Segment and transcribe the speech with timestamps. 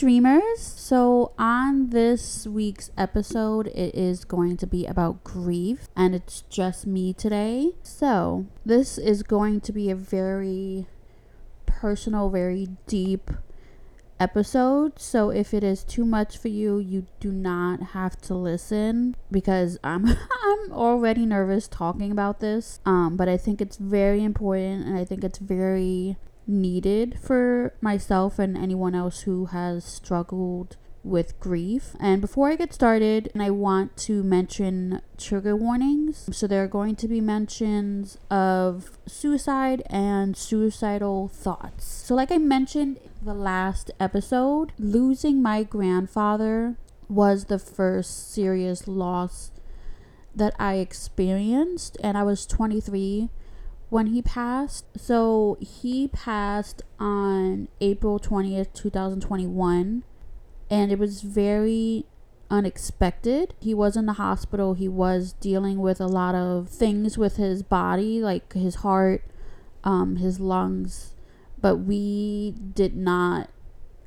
[0.00, 0.58] dreamers.
[0.58, 6.86] So, on this week's episode, it is going to be about grief, and it's just
[6.86, 7.72] me today.
[7.82, 10.86] So, this is going to be a very
[11.66, 13.30] personal, very deep
[14.18, 14.98] episode.
[14.98, 19.78] So if it is too much for you, you do not have to listen because
[19.82, 20.06] I'm
[20.44, 22.80] I'm already nervous talking about this.
[22.84, 26.18] Um but I think it's very important and I think it's very
[26.50, 31.96] needed for myself and anyone else who has struggled with grief.
[31.98, 36.28] And before I get started, and I want to mention trigger warnings.
[36.32, 41.86] So there are going to be mentions of suicide and suicidal thoughts.
[41.86, 46.76] So like I mentioned the last episode, losing my grandfather
[47.08, 49.50] was the first serious loss
[50.34, 53.30] that I experienced and I was 23
[53.90, 54.86] when he passed.
[54.96, 60.04] So he passed on April 20th, 2021
[60.70, 62.06] and it was very
[62.48, 63.54] unexpected.
[63.60, 64.74] He was in the hospital.
[64.74, 69.24] He was dealing with a lot of things with his body, like his heart,
[69.84, 71.14] um, his lungs,
[71.60, 73.50] but we did not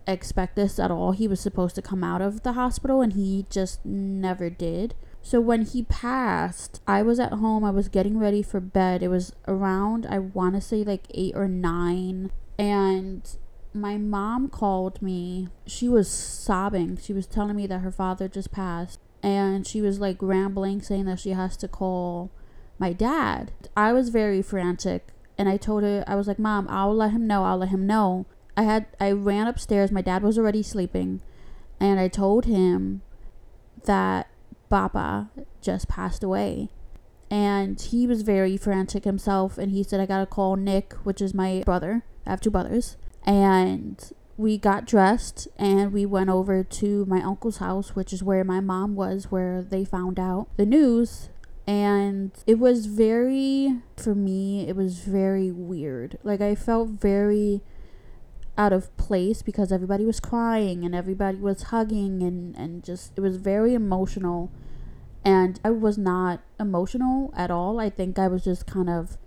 [0.08, 1.12] expect this at all.
[1.12, 4.95] He was supposed to come out of the hospital and he just never did.
[5.26, 7.64] So when he passed, I was at home.
[7.64, 9.02] I was getting ready for bed.
[9.02, 13.38] It was around I want to say like 8 or 9 and
[13.74, 15.48] my mom called me.
[15.66, 16.98] She was sobbing.
[16.98, 19.00] She was telling me that her father just passed.
[19.24, 22.30] And she was like rambling, saying that she has to call
[22.78, 23.54] my dad.
[23.76, 25.08] I was very frantic.
[25.38, 27.46] And I told her, I was like, Mom, I'll let him know.
[27.46, 28.26] I'll let him know.
[28.56, 29.92] I had, I ran upstairs.
[29.92, 31.22] My dad was already sleeping.
[31.80, 33.02] And I told him
[33.86, 34.28] that
[34.74, 35.30] Papa
[35.62, 36.70] just passed away.
[37.30, 39.60] And he was very frantic himself.
[39.60, 42.04] And he said, I gotta call Nick, which is my brother.
[42.26, 47.58] I have two brothers and we got dressed and we went over to my uncle's
[47.58, 51.30] house, which is where my mom was, where they found out the news.
[51.68, 56.18] And it was very, for me, it was very weird.
[56.24, 57.62] Like, I felt very
[58.58, 63.22] out of place because everybody was crying and everybody was hugging and, and just, it
[63.22, 64.52] was very emotional.
[65.25, 67.79] And I was not emotional at all.
[67.79, 69.17] I think I was just kind of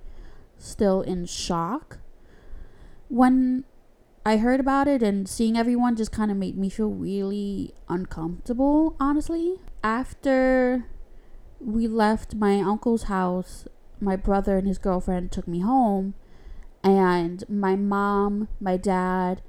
[0.59, 1.99] still in shock.
[3.09, 3.65] When
[4.27, 8.97] I heard about it and seeing everyone just kind of made me feel really uncomfortable,
[8.99, 9.61] honestly.
[9.85, 10.87] After
[11.61, 13.69] we left my uncle's house,
[14.01, 16.15] my brother and his girlfriend took me home,
[16.83, 19.43] and my mom, my dad,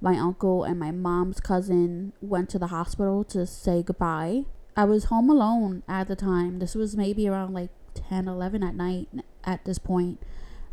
[0.00, 4.46] my uncle, and my mom's cousin went to the hospital to say goodbye.
[4.76, 6.58] I was home alone at the time.
[6.58, 9.08] This was maybe around like 10, 11 at night
[9.44, 10.20] at this point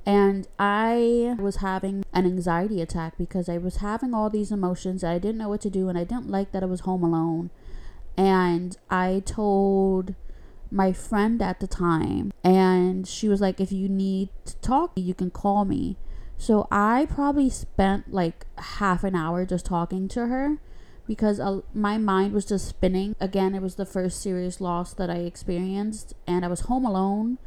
[0.06, 5.03] and I was having an anxiety attack because I was having all these emotions.
[5.03, 7.51] I didn't know what to do, and I didn't like that I was home alone.
[8.17, 10.16] And I told
[10.72, 15.13] my friend at the time, and she was like, If you need to talk, you
[15.13, 15.97] can call me.
[16.38, 20.57] So I probably spent like half an hour just talking to her
[21.11, 23.17] because uh, my mind was just spinning.
[23.19, 27.38] Again, it was the first serious loss that I experienced, and I was home alone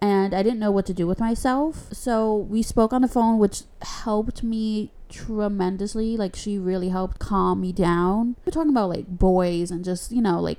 [0.00, 1.92] and I didn't know what to do with myself.
[1.92, 6.16] So we spoke on the phone, which helped me tremendously.
[6.16, 8.34] Like, she really helped calm me down.
[8.44, 10.58] We're talking about like boys and just, you know, like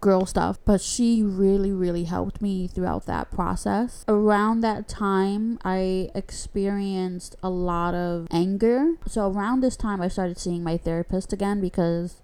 [0.00, 4.04] girl stuff, but she really, really helped me throughout that process.
[4.08, 8.94] Around that time, I experienced a lot of anger.
[9.06, 12.22] So, around this time, I started seeing my therapist again because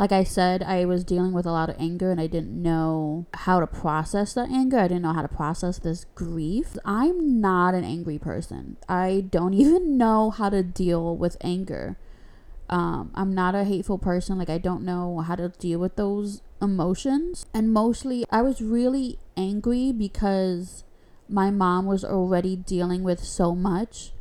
[0.00, 3.26] like I said, I was dealing with a lot of anger and I didn't know
[3.34, 4.78] how to process the anger.
[4.78, 6.78] I didn't know how to process this grief.
[6.86, 8.78] I'm not an angry person.
[8.88, 11.98] I don't even know how to deal with anger.
[12.70, 14.38] Um, I'm not a hateful person.
[14.38, 17.46] Like, I don't know how to deal with those emotions.
[17.54, 20.84] And mostly, I was really angry because
[21.28, 24.12] my mom was already dealing with so much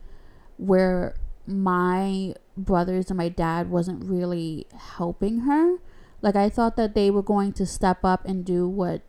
[0.58, 1.16] where
[1.48, 4.68] my brothers and my dad wasn't really
[4.98, 5.78] helping her.
[6.22, 9.02] Like I thought that they were going to step up and do what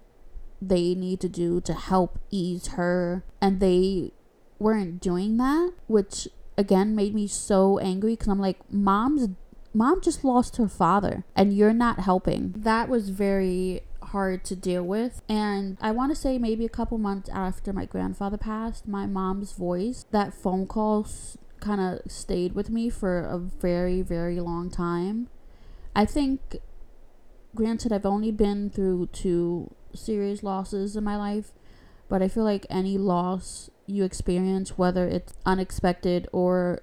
[0.62, 4.12] they need to do to help ease her and they
[4.58, 9.28] weren't doing that, which again made me so angry cuz I'm like mom's
[9.72, 12.52] mom just lost her father and you're not helping.
[12.56, 15.22] That was very hard to deal with.
[15.28, 19.52] And I want to say maybe a couple months after my grandfather passed, my mom's
[19.52, 21.06] voice, that phone call
[21.60, 25.28] kind of stayed with me for a very, very long time.
[25.94, 26.56] I think,
[27.54, 31.52] granted, I've only been through two serious losses in my life,
[32.08, 36.82] but I feel like any loss you experience, whether it's unexpected or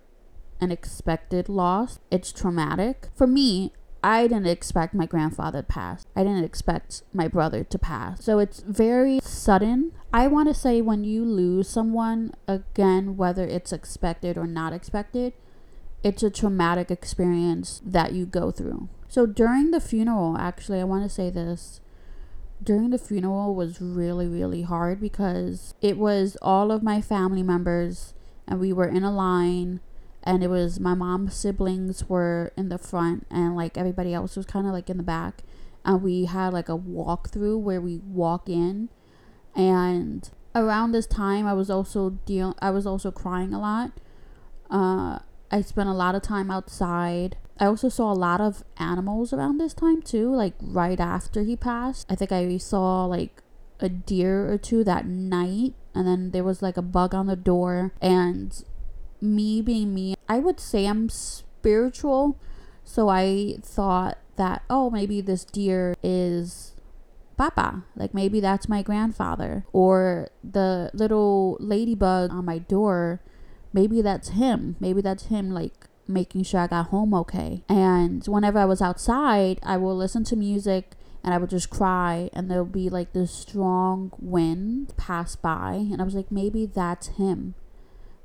[0.59, 1.99] an expected loss.
[2.11, 3.09] It's traumatic.
[3.15, 3.73] For me,
[4.03, 6.05] I didn't expect my grandfather to pass.
[6.15, 8.23] I didn't expect my brother to pass.
[8.23, 9.91] So it's very sudden.
[10.13, 15.33] I want to say when you lose someone, again, whether it's expected or not expected,
[16.03, 18.87] it's a traumatic experience that you go through.
[19.07, 21.81] So during the funeral, actually, I want to say this.
[22.63, 28.13] During the funeral was really, really hard because it was all of my family members
[28.47, 29.79] and we were in a line
[30.23, 34.45] and it was my mom's siblings were in the front and like everybody else was
[34.45, 35.43] kind of like in the back.
[35.85, 38.89] And we had like a walkthrough where we walk in.
[39.55, 43.91] And around this time i was also deal i was also crying a lot.
[44.69, 45.19] Uh
[45.49, 47.37] i spent a lot of time outside.
[47.59, 51.55] I also saw a lot of animals around this time too like right after he
[51.55, 52.05] passed.
[52.09, 53.41] I think i saw like
[53.79, 55.73] a deer or two that night.
[55.93, 57.93] And then there was like a bug on the door.
[58.01, 58.63] And
[59.21, 62.39] me being me, I would say I'm spiritual.
[62.83, 66.75] So I thought that, oh, maybe this deer is
[67.37, 67.83] Papa.
[67.95, 69.65] Like maybe that's my grandfather.
[69.73, 73.21] Or the little ladybug on my door,
[73.73, 74.75] maybe that's him.
[74.79, 77.63] Maybe that's him, like making sure I got home okay.
[77.67, 80.93] And whenever I was outside, I will listen to music
[81.23, 86.01] and I would just cry and there'll be like this strong wind pass by and
[86.01, 87.55] I was like maybe that's him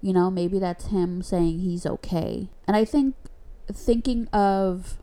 [0.03, 2.51] you know, maybe that's him saying he's okay.
[2.67, 3.15] And I think
[3.73, 4.99] thinking of,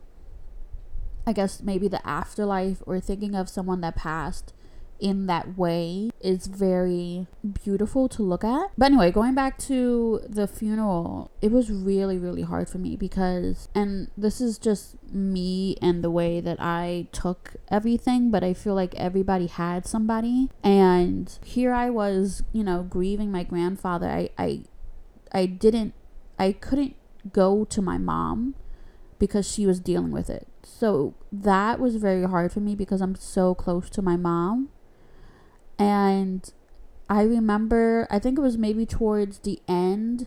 [1.26, 4.52] I guess, maybe the afterlife or thinking of someone that passed
[5.00, 7.26] in that way is very
[7.64, 8.70] beautiful to look at.
[8.76, 13.68] But anyway, going back to the funeral, it was really, really hard for me because,
[13.74, 18.74] and this is just me and the way that I took everything, but I feel
[18.74, 20.50] like everybody had somebody.
[20.62, 24.06] And here I was, you know, grieving my grandfather.
[24.06, 24.64] I, I
[25.32, 25.94] I didn't
[26.38, 26.96] I couldn't
[27.32, 28.54] go to my mom
[29.18, 30.46] because she was dealing with it.
[30.62, 34.70] So that was very hard for me because I'm so close to my mom.
[35.78, 36.50] And
[37.08, 40.26] I remember I think it was maybe towards the end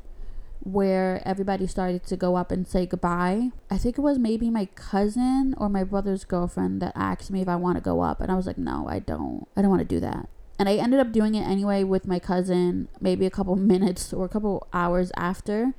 [0.60, 3.50] where everybody started to go up and say goodbye.
[3.70, 7.50] I think it was maybe my cousin or my brother's girlfriend that asked me if
[7.50, 9.48] I want to go up and I was like, "No, I don't.
[9.58, 10.30] I don't want to do that."
[10.60, 14.26] And I ended up doing it anyway with my cousin, maybe a couple minutes or
[14.26, 15.74] a couple hours after.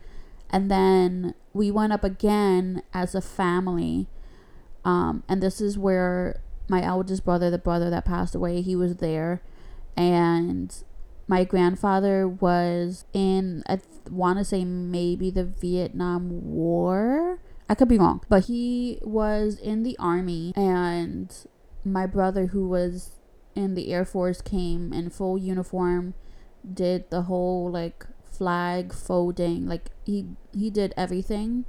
[0.50, 4.08] And then we went up again as a family.
[4.84, 8.96] Um, and this is where my eldest brother, the brother that passed away, he was
[8.96, 9.42] there.
[9.96, 10.74] And
[11.26, 13.80] my grandfather was in, I
[14.10, 17.40] want to say maybe the Vietnam War.
[17.68, 21.34] I could be wrong, but he was in the army, and
[21.82, 23.12] my brother, who was
[23.54, 26.14] in the Air Force came in full uniform,
[26.72, 31.66] did the whole like flag folding, like he he did everything.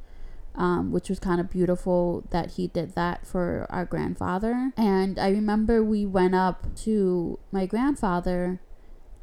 [0.58, 4.72] Um, which was kind of beautiful that he did that for our grandfather.
[4.78, 8.62] And I remember we went up to my grandfather,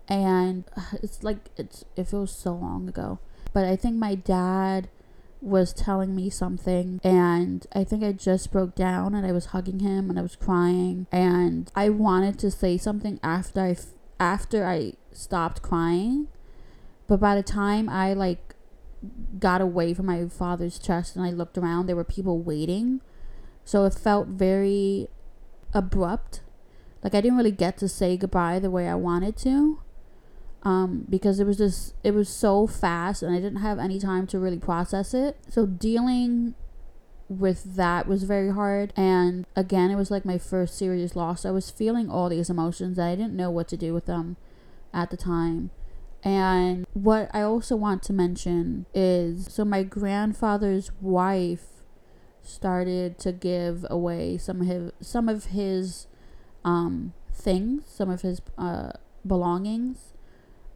[0.08, 0.64] and
[1.02, 3.18] it's like it's it feels so long ago,
[3.54, 4.90] but I think my dad
[5.42, 9.80] was telling me something and I think I just broke down and I was hugging
[9.80, 13.76] him and I was crying and I wanted to say something after I
[14.20, 16.28] after I stopped crying
[17.08, 18.54] but by the time I like
[19.38, 23.00] got away from my father's chest and I looked around there were people waiting.
[23.64, 25.08] So it felt very
[25.74, 26.40] abrupt.
[27.02, 29.80] Like I didn't really get to say goodbye the way I wanted to
[30.64, 34.26] um, because it was just it was so fast and I didn't have any time
[34.28, 35.36] to really process it.
[35.48, 36.54] So dealing
[37.28, 41.44] with that was very hard and again it was like my first serious loss.
[41.44, 44.36] I was feeling all these emotions and I didn't know what to do with them
[44.94, 45.70] at the time.
[46.22, 51.66] And what I also want to mention is so my grandfather's wife
[52.40, 56.06] started to give away some of his some of his
[56.64, 58.92] um things, some of his uh
[59.26, 60.11] belongings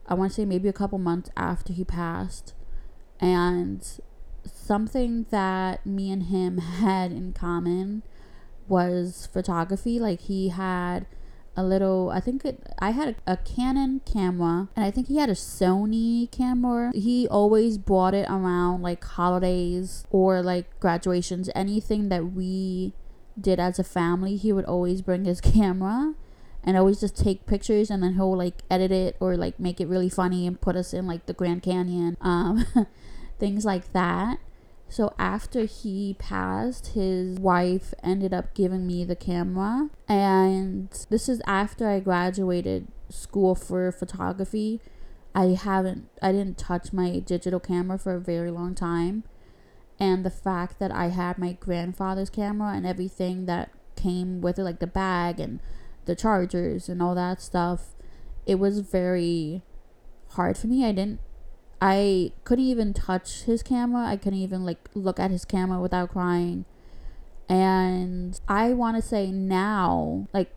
[0.09, 2.55] I want to say maybe a couple months after he passed.
[3.21, 3.87] And
[4.45, 8.03] something that me and him had in common
[8.69, 9.99] was photography.
[9.99, 11.07] Like he had
[11.57, 15.17] a little I think it, I had a, a, Canon camera and I think he
[15.17, 16.93] had a Sony camera.
[16.95, 22.93] He always brought it around like holidays or like graduations, anything that we
[23.41, 26.15] did as a family, he would always bring his camera
[26.67, 29.87] and always just take pictures and then he'll like edit it or like make it
[29.87, 32.67] really funny and put us in like the Grand Canyon, um,
[33.39, 34.39] things like that.
[34.89, 39.91] So after he passed, his wife ended up giving me the camera.
[40.09, 44.81] And this is after I graduated school for photography.
[45.35, 49.25] I haven't I didn't touch my digital camera for a very long time.
[49.99, 54.65] and the fact that I had my grandfather's camera and everything that came with it,
[54.65, 55.61] like the bag and
[56.07, 57.95] the chargers and all that stuff,
[58.47, 59.63] it was very
[60.31, 60.85] hard for me.
[60.85, 61.21] I didn't
[61.81, 64.07] I couldn't even touch his camera.
[64.07, 66.65] I couldn't even like look at his camera without crying.
[67.49, 70.51] And I want to say now, like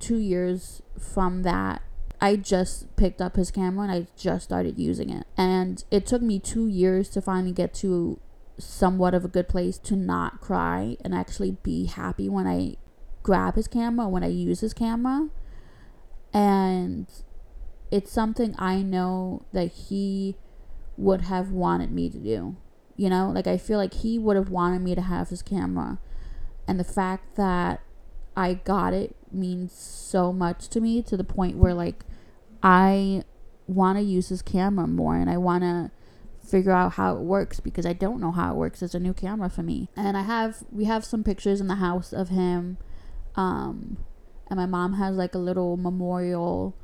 [0.00, 1.82] 2 years from that,
[2.20, 5.26] I just picked up his camera and I just started using it.
[5.36, 8.18] And it took me 2 years to finally get to
[8.58, 12.76] somewhat of a good place to not cry and actually be happy when I
[13.22, 15.28] grab his camera, when I use his camera.
[16.32, 17.06] And
[17.90, 20.36] it's something I know that he
[20.96, 22.56] would have wanted me to do.
[22.96, 25.98] You know, like I feel like he would have wanted me to have his camera.
[26.66, 27.80] And the fact that
[28.36, 32.04] I got it means so much to me to the point where like
[32.62, 33.24] I
[33.66, 35.90] want to use his camera more and I want to
[36.46, 38.82] figure out how it works because I don't know how it works.
[38.82, 39.88] It's a new camera for me.
[39.96, 42.78] And I have we have some pictures in the house of him
[43.36, 43.98] um
[44.48, 46.76] and my mom has like a little memorial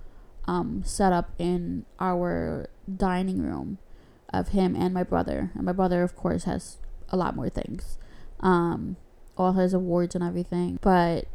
[0.46, 3.78] um set up in our dining room
[4.32, 5.50] of him and my brother.
[5.54, 6.78] And my brother, of course, has
[7.08, 7.98] a lot more things,
[8.40, 8.96] um,
[9.36, 10.78] all his awards and everything.
[10.80, 11.26] But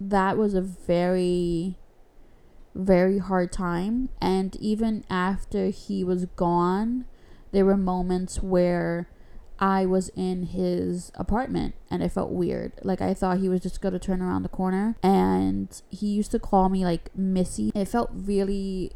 [0.00, 1.76] that was a very,
[2.74, 4.08] very hard time.
[4.20, 7.04] And even after he was gone,
[7.52, 9.08] there were moments where
[9.62, 12.72] I was in his apartment and it felt weird.
[12.82, 14.96] Like I thought he was just going to turn around the corner.
[15.04, 17.70] And he used to call me like Missy.
[17.72, 18.90] It felt really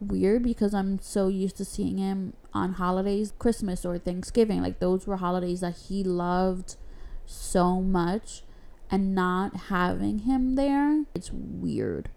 [0.00, 4.62] weird because I'm so used to seeing him on holidays, Christmas or Thanksgiving.
[4.62, 6.76] Like those were holidays that he loved
[7.26, 8.44] so much
[8.90, 12.08] and not having him there, it's weird.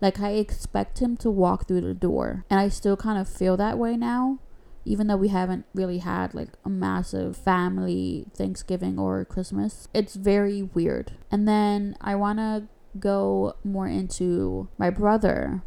[0.00, 3.58] Like I expect him to walk through the door and I still kind of feel
[3.58, 4.38] that way now.
[4.86, 10.62] Even though we haven't really had like a massive family Thanksgiving or Christmas, it's very
[10.62, 11.12] weird.
[11.30, 15.62] And then I want to go more into my brother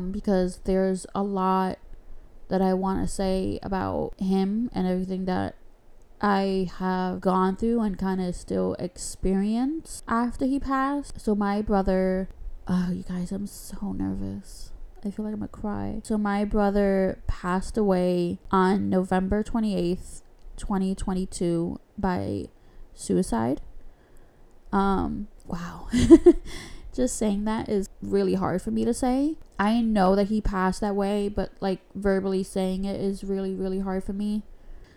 [0.00, 1.78] um, because there's a lot
[2.48, 5.56] that I want to say about him and everything that
[6.20, 11.20] I have gone through and kind of still experience after he passed.
[11.20, 12.28] So my brother,
[12.68, 14.71] oh, you guys, I'm so nervous.
[15.04, 16.00] I feel like I'm gonna cry.
[16.04, 20.22] So my brother passed away on November 28th,
[20.56, 22.46] 2022 by
[22.94, 23.60] suicide.
[24.72, 25.88] Um, wow.
[26.92, 29.36] just saying that is really hard for me to say.
[29.58, 33.80] I know that he passed that way, but like verbally saying it is really, really
[33.80, 34.42] hard for me.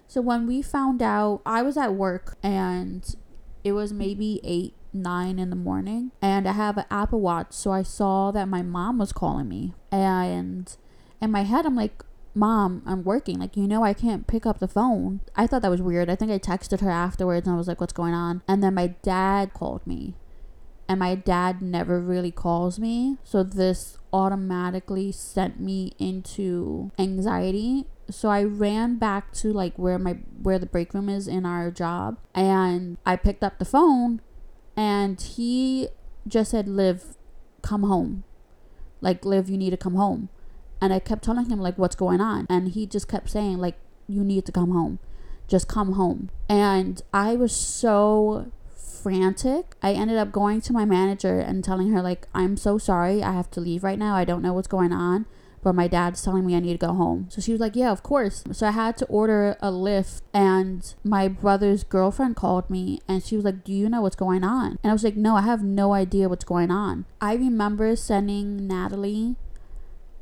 [0.07, 3.15] So when we found out, I was at work and
[3.63, 6.11] it was maybe 8, 9 in the morning.
[6.21, 7.53] And I have an Apple Watch.
[7.53, 9.73] So I saw that my mom was calling me.
[9.91, 10.75] And
[11.21, 12.03] in my head, I'm like,
[12.37, 13.39] Mom, I'm working.
[13.39, 15.21] Like, you know, I can't pick up the phone.
[15.37, 16.09] I thought that was weird.
[16.09, 18.41] I think I texted her afterwards and I was like, what's going on?
[18.45, 20.15] And then my dad called me
[20.87, 23.17] and my dad never really calls me.
[23.23, 27.85] So this automatically sent me into anxiety.
[28.09, 31.71] So I ran back to like where my where the break room is in our
[31.71, 34.21] job and I picked up the phone
[34.75, 35.89] and he
[36.27, 37.15] just said Liv
[37.61, 38.23] come home.
[39.01, 40.29] Like Liv you need to come home.
[40.81, 43.77] And I kept telling him like what's going on and he just kept saying like
[44.07, 44.99] you need to come home.
[45.47, 46.29] Just come home.
[46.49, 48.51] And I was so
[49.05, 49.75] frantic.
[49.83, 53.21] I ended up going to my manager and telling her, like, I'm so sorry.
[53.21, 54.15] I have to leave right now.
[54.15, 55.27] I don't know what's going on.
[55.65, 57.25] But my dad's telling me I need to go home.
[57.31, 58.43] So she was like, Yeah, of course.
[58.51, 63.35] So I had to order a Lyft, and my brother's girlfriend called me and she
[63.35, 64.77] was like, Do you know what's going on?
[64.83, 67.05] And I was like, No, I have no idea what's going on.
[67.19, 69.37] I remember sending Natalie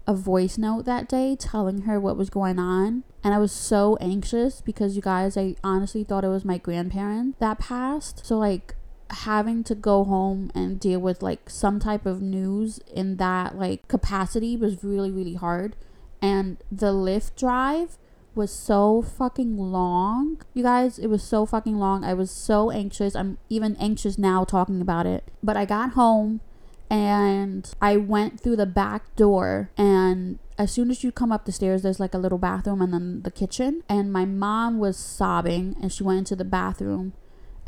[0.07, 3.03] a voice note that day telling her what was going on.
[3.21, 7.37] And I was so anxious because you guys, I honestly thought it was my grandparents
[7.39, 8.25] that passed.
[8.25, 8.75] So, like,
[9.09, 13.87] having to go home and deal with like some type of news in that like
[13.87, 15.75] capacity was really really hard.
[16.21, 17.97] And the Lyft drive
[18.35, 20.41] was so fucking long.
[20.53, 22.03] You guys it was so fucking long.
[22.03, 23.15] I was so anxious.
[23.15, 25.29] I'm even anxious now talking about it.
[25.41, 26.41] But i got home
[26.89, 29.71] and I went through the back door.
[29.77, 32.93] And as soon as you come up the stairs there's like a little bathroom and
[32.93, 33.83] then the kitchen.
[33.87, 37.13] And my mom was sobbing and she went into the bathroom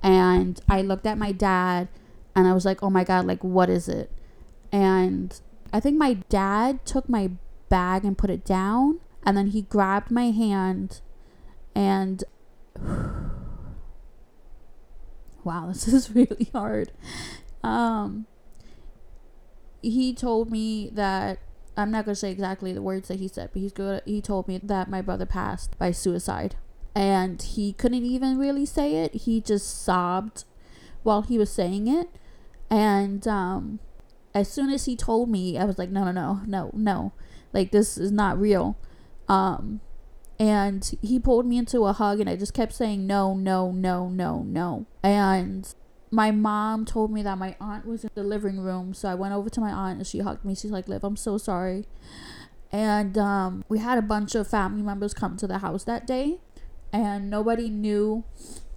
[0.03, 1.87] and I looked at my dad
[2.35, 4.11] and I was like, "Oh my god, like what is it?"
[4.71, 5.39] And
[5.71, 7.31] I think my dad took my
[7.69, 11.01] bag and put it down and then he grabbed my hand
[11.73, 12.23] and
[15.43, 16.91] wow, this is really hard.
[17.63, 18.27] Um
[19.81, 21.39] he told me that
[21.77, 24.01] I'm not gonna say exactly the words that he said, but he's good.
[24.05, 26.55] He told me that my brother passed by suicide,
[26.95, 29.13] and he couldn't even really say it.
[29.13, 30.45] He just sobbed
[31.03, 32.07] while he was saying it.
[32.69, 33.79] And um,
[34.33, 37.13] as soon as he told me, I was like, no, no, no, no, no.
[37.53, 38.77] Like, this is not real.
[39.27, 39.81] Um,
[40.39, 44.09] and he pulled me into a hug, and I just kept saying, no, no, no,
[44.09, 44.85] no, no.
[45.03, 45.73] And
[46.11, 48.93] my mom told me that my aunt was in the living room.
[48.93, 50.55] So I went over to my aunt, and she hugged me.
[50.55, 51.85] She's like, Liv, I'm so sorry.
[52.71, 56.39] And um, we had a bunch of family members come to the house that day,
[56.95, 58.23] and nobody knew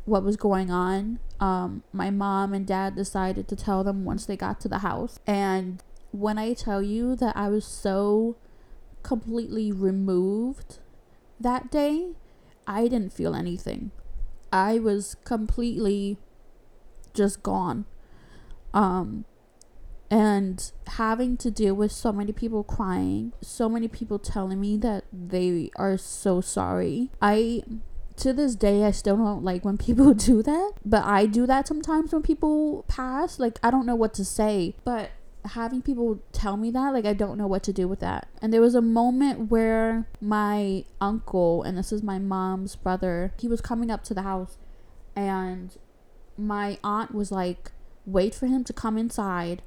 [0.04, 1.20] what was going on.
[1.38, 5.20] Um, my mom and dad decided to tell them once they got to the house.
[5.25, 8.37] And when I tell you that I was so
[9.04, 10.78] completely removed
[11.38, 12.14] that day,
[12.66, 13.92] I didn't feel anything.
[14.52, 16.18] I was completely
[17.14, 17.84] just gone.
[18.75, 19.26] Um,
[20.10, 25.04] and having to deal with so many people crying, so many people telling me that
[25.12, 27.10] they are so sorry.
[27.22, 27.62] I
[28.18, 31.66] to this day I still don't like when people do that, but I do that
[31.68, 33.38] sometimes when people pass.
[33.38, 35.10] Like I don't know what to say, but
[35.44, 38.28] having people tell me that like I don't know what to do with that.
[38.42, 43.48] And there was a moment where my uncle and this is my mom's brother, he
[43.48, 44.58] was coming up to the house
[45.16, 45.76] and
[46.37, 47.72] my aunt was like
[48.06, 49.62] wait for him to come inside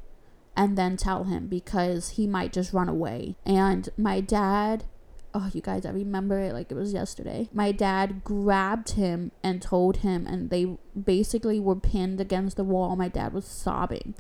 [0.56, 3.36] and then tell him because he might just run away.
[3.46, 4.86] And my dad
[5.34, 7.50] oh you guys i remember it like it was yesterday.
[7.54, 12.96] My dad grabbed him and told him and they basically were pinned against the wall.
[12.96, 14.16] My dad was sobbing.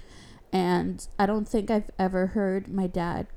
[0.53, 3.27] And i don't think i've ever heard my dad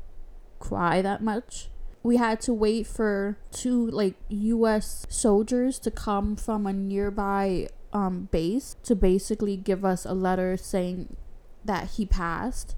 [0.59, 1.69] cry that much.
[2.03, 8.29] We had to wait for two like us soldiers to come from a nearby um,
[8.31, 11.17] base to basically give us a letter saying
[11.65, 12.77] that he passed.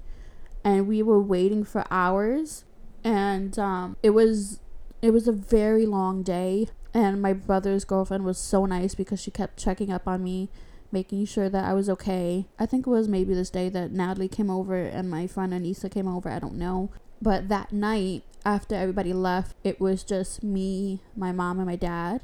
[0.63, 2.63] And we were waiting for hours.
[3.03, 4.59] And um, it was
[5.07, 9.31] it was a very long day, and my brother's girlfriend was so nice because she
[9.31, 10.49] kept checking up on me,
[10.91, 12.45] making sure that I was okay.
[12.59, 15.89] I think it was maybe this day that Natalie came over and my friend Anissa
[15.89, 16.91] came over, I don't know.
[17.21, 22.19] But that night, after everybody left, it was just me, my mom, and my dad.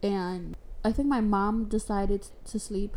[0.00, 2.96] And I think my mom decided to sleep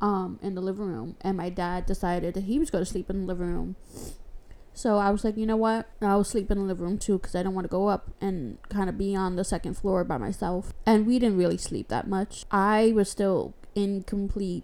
[0.00, 3.10] um, in the living room, and my dad decided that he was going to sleep
[3.10, 3.76] in the living room.
[4.78, 5.90] So I was like, you know what?
[6.00, 8.58] I'll sleep in the living room too because I don't want to go up and
[8.68, 10.72] kind of be on the second floor by myself.
[10.86, 12.44] And we didn't really sleep that much.
[12.52, 14.62] I was still in complete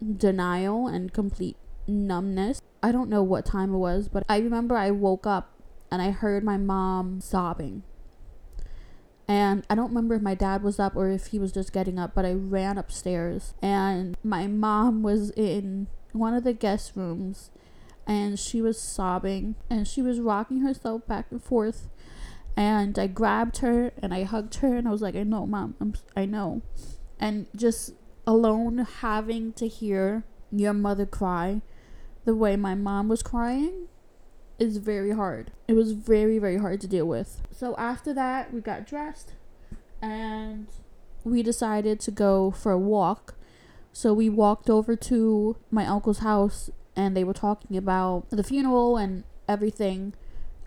[0.00, 1.56] denial and complete
[1.88, 2.62] numbness.
[2.80, 5.50] I don't know what time it was, but I remember I woke up
[5.90, 7.82] and I heard my mom sobbing.
[9.26, 11.98] And I don't remember if my dad was up or if he was just getting
[11.98, 17.50] up, but I ran upstairs and my mom was in one of the guest rooms
[18.06, 21.88] and she was sobbing and she was rocking herself back and forth
[22.56, 25.74] and I grabbed her and I hugged her and I was like I know mom
[25.80, 26.62] I'm, I know.
[27.18, 27.92] And just
[28.26, 31.60] alone having to hear your mother cry
[32.24, 33.88] the way my mom was crying
[34.58, 35.52] is very hard.
[35.68, 37.42] It was very very hard to deal with.
[37.50, 39.34] So after that we got dressed
[40.00, 40.68] and
[41.24, 43.34] we decided to go for a walk.
[43.92, 48.96] So we walked over to my uncle's house and they were talking about the funeral
[48.96, 50.14] and everything.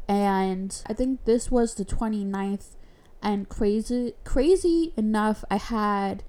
[0.07, 2.75] And I think this was the 29th
[3.21, 6.23] and crazy crazy enough I had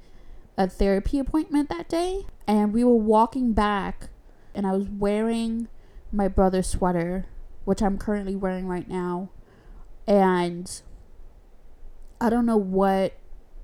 [0.57, 4.11] a therapy appointment that day and we were walking back
[4.55, 5.69] and I was wearing
[6.13, 7.27] my brother's sweater
[7.65, 9.31] which I'm currently wearing right now
[10.07, 10.83] and
[12.21, 13.15] I don't know what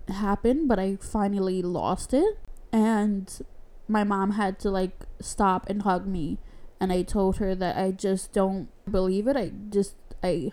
[0.09, 2.39] happened but I finally lost it
[2.73, 3.41] and
[3.89, 6.39] my mom had to like stop and hug me
[6.81, 9.37] and I told her that I just don't believe it.
[9.37, 10.53] I just I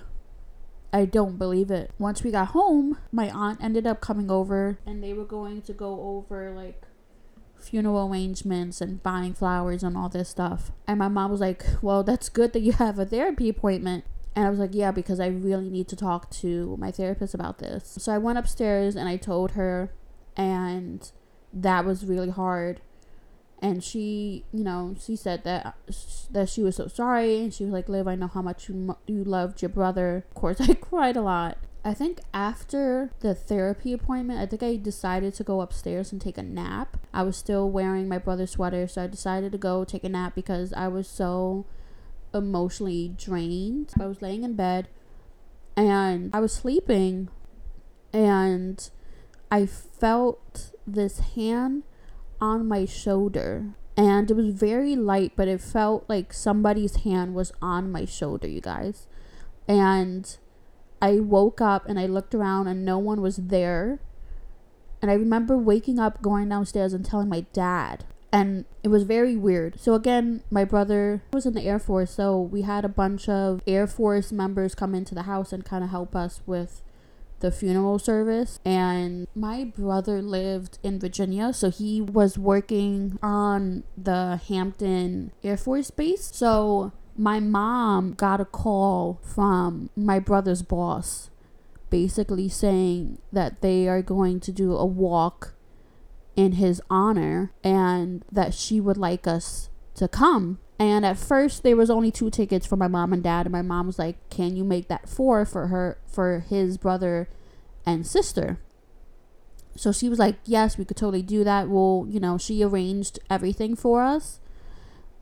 [0.91, 1.91] I don't believe it.
[1.98, 5.74] Once we got home, my aunt ended up coming over and they were going to
[5.74, 6.84] go over like
[7.60, 10.72] funeral arrangements and buying flowers and all this stuff.
[10.88, 14.46] And my mom was like, "Well, that's good that you have a therapy appointment." And
[14.46, 17.96] I was like, "Yeah, because I really need to talk to my therapist about this."
[18.00, 19.91] So I went upstairs and I told her
[20.36, 21.12] and
[21.54, 22.82] that was really hard
[23.63, 25.71] and she you know she said that uh,
[26.30, 27.39] that she was so sorry.
[27.39, 30.26] And she was like liv i know how much you, you loved your brother.
[30.30, 31.58] Of course i cried a lot.
[31.86, 36.38] I think after the therapy appointment i think i decided to go upstairs and take
[36.38, 36.97] a nap.
[37.13, 40.36] I was still wearing my brother's sweater so i decided to go take a nap
[40.36, 41.65] because i was so
[42.34, 43.93] emotionally drained.
[43.99, 44.89] I was laying in bed
[45.78, 47.30] and i was sleeping.
[48.12, 48.89] And
[49.49, 51.84] i felt this hand
[52.43, 53.49] on my shoulder
[53.95, 58.47] and it was very light but it felt like somebody's hand was on my shoulder
[58.47, 59.08] you guys
[59.67, 60.38] and
[61.01, 63.99] i woke up and i looked around and no one was there
[65.01, 68.06] And I remember waking up, going downstairs, and telling my dad.
[68.32, 69.79] And it was very weird.
[69.79, 72.12] So, again, my brother was in the Air Force.
[72.15, 75.84] So, we had a bunch of Air Force members come into the house and kind
[75.84, 76.82] of help us with
[77.43, 84.39] the funeral service and my brother lived in Virginia so he was working on the
[84.47, 86.32] Hampton Air Force Base.
[86.34, 91.29] So my mom got a call from my brother's boss
[91.89, 95.53] basically saying that they are going to do a walk
[96.38, 101.76] in his honor and that she would like us to come and at first there
[101.76, 104.56] was only two tickets for my mom and dad and my mom was like can
[104.56, 107.30] you make that four for her for his brother
[107.86, 108.60] and sister?
[109.76, 111.70] So she was like yes we could totally do that.
[111.70, 114.40] Well you know she arranged everything for us.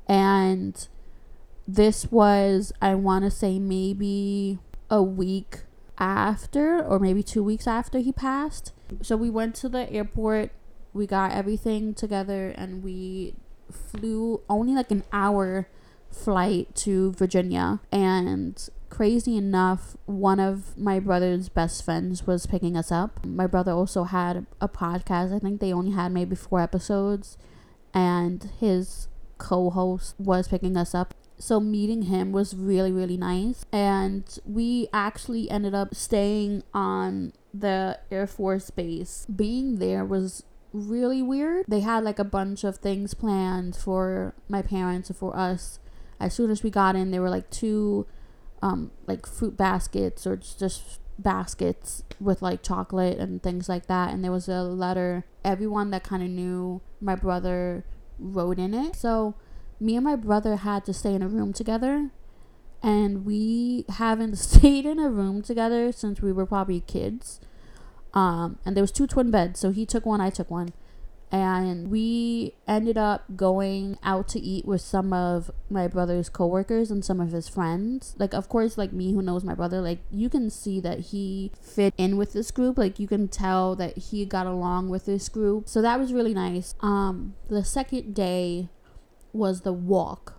[0.07, 0.87] And
[1.67, 4.57] this was i want to say maybe
[4.89, 5.59] a week
[5.99, 8.73] after or maybe two weeks after he passed.
[9.01, 10.51] So we went to the airport
[10.93, 13.33] we got everything together and we
[13.71, 15.67] flew only like an hour
[16.11, 17.79] flight to Virginia.
[17.91, 23.25] And crazy enough, one of my brother's best friends was picking us up.
[23.25, 25.33] My brother also had a podcast.
[25.33, 27.37] I think they only had maybe four episodes.
[27.93, 29.07] And his
[29.37, 31.13] co host was picking us up.
[31.37, 33.65] So meeting him was really, really nice.
[33.71, 39.25] And we actually ended up staying on the Air Force Base.
[39.33, 41.65] Being there was really weird.
[41.67, 45.79] They had like a bunch of things planned for my parents and for us
[46.21, 48.05] as soon as we got in, there were like two,
[48.61, 54.13] um, like fruit baskets or just baskets with like chocolate and things like that.
[54.13, 55.25] And there was a letter.
[55.43, 57.83] Everyone that kind of knew my brother
[58.19, 58.95] wrote in it.
[58.95, 59.33] So
[59.79, 62.11] me and my brother had to stay in a room together.
[62.83, 67.39] And we haven't stayed in a room together since we were probably kids.
[68.13, 70.73] Um, and there was two twin beds, so he took one, I took one.
[71.33, 77.05] And we ended up going out to eat with some of my brother's coworkers and
[77.05, 78.15] some of his friends.
[78.19, 81.53] Like of course like me who knows my brother like you can see that he
[81.61, 82.77] fit in with this group.
[82.77, 85.69] Like you can tell that he got along with this group.
[85.69, 86.75] So that was really nice.
[86.81, 88.67] Um the second day
[89.31, 90.33] was the walk.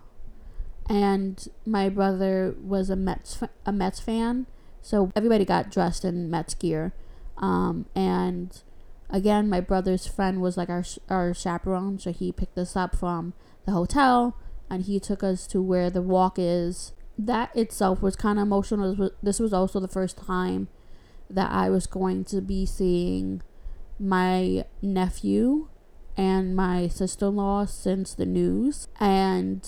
[0.87, 4.45] And my brother was a Mets a Mets fan.
[4.83, 6.93] So everybody got dressed in Mets gear
[7.37, 8.61] um and
[9.09, 13.33] again, my brother's friend was like our our chaperone, so he picked us up from
[13.65, 14.37] the hotel
[14.69, 16.93] and he took us to where the walk is.
[17.17, 19.11] That itself was kind of emotional.
[19.21, 20.67] This was also the first time
[21.29, 23.41] that I was going to be seeing
[23.99, 25.69] my nephew
[26.17, 28.87] and my sister in law since the news.
[28.99, 29.67] And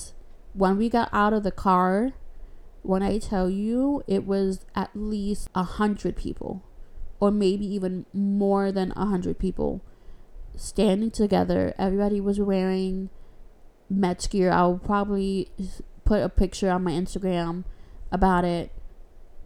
[0.53, 2.13] when we got out of the car,
[2.81, 6.63] when I tell you, it was at least a hundred people
[7.19, 9.81] or maybe even more than a hundred people
[10.55, 11.73] standing together.
[11.77, 13.09] Everybody was wearing
[13.89, 14.51] Mets gear.
[14.51, 15.49] I'll probably
[16.03, 17.63] put a picture on my Instagram
[18.11, 18.71] about it.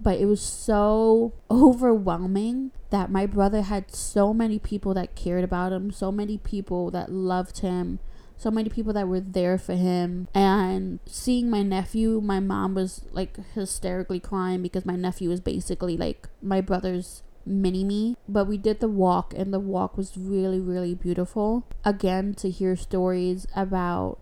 [0.02, 5.74] But it was so overwhelming that my brother had so many people that cared about
[5.74, 8.00] him, so many people that loved him,
[8.38, 10.28] so many people that were there for him.
[10.34, 15.98] And seeing my nephew, my mom was like hysterically crying because my nephew was basically
[15.98, 20.60] like my brother's mini me but we did the walk and the walk was really
[20.60, 21.66] really beautiful.
[21.84, 24.20] Again to hear stories about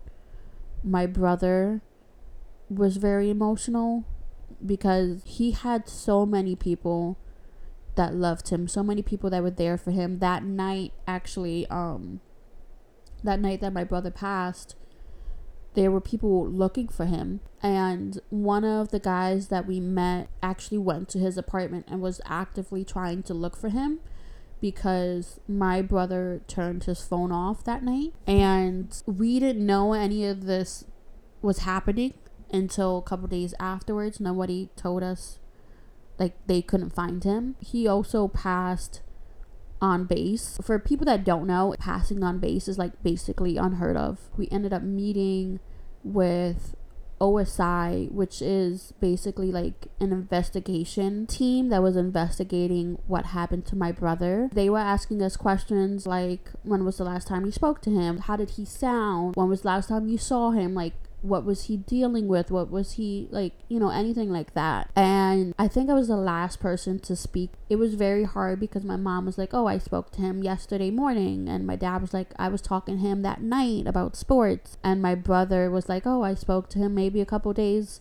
[0.82, 1.82] my brother
[2.70, 4.04] was very emotional
[4.64, 7.18] because he had so many people
[7.94, 10.18] that loved him so many people that were there for him.
[10.20, 12.20] That night actually um
[13.22, 14.76] that night that my brother passed
[15.78, 17.38] there were people looking for him.
[17.62, 22.20] And one of the guys that we met actually went to his apartment and was
[22.26, 24.00] actively trying to look for him
[24.60, 28.12] because my brother turned his phone off that night.
[28.26, 30.84] And we didn't know any of this
[31.42, 32.14] was happening
[32.50, 34.18] until a couple days afterwards.
[34.18, 35.38] Nobody told us
[36.18, 37.54] like they couldn't find him.
[37.60, 39.02] He also passed
[39.80, 40.58] on base.
[40.60, 44.18] For people that don't know, passing on base is like basically unheard of.
[44.36, 45.60] We ended up meeting
[46.02, 46.74] with
[47.20, 53.92] OSI, which is basically like an investigation team that was investigating what happened to my
[53.92, 54.48] brother.
[54.52, 58.18] They were asking us questions like when was the last time you spoke to him?
[58.18, 59.36] How did he sound?
[59.36, 60.74] When was the last time you saw him?
[60.74, 62.50] Like what was he dealing with?
[62.50, 64.90] What was he like you know anything like that.
[64.94, 67.50] And i think i was the last person to speak.
[67.68, 70.90] It was very hard because my mom was like oh i spoke to him yesterday
[70.90, 71.48] morning.
[71.48, 74.76] And my dad was like i was talking to him that night about sports.
[74.82, 78.00] And my brother was like oh i spoke to him maybe a couple days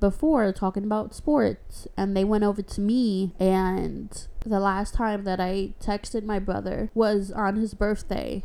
[0.00, 1.88] before talking about sports.
[1.96, 3.32] And they went over to me.
[3.38, 8.44] And the last time that I texted my brother was on his birthday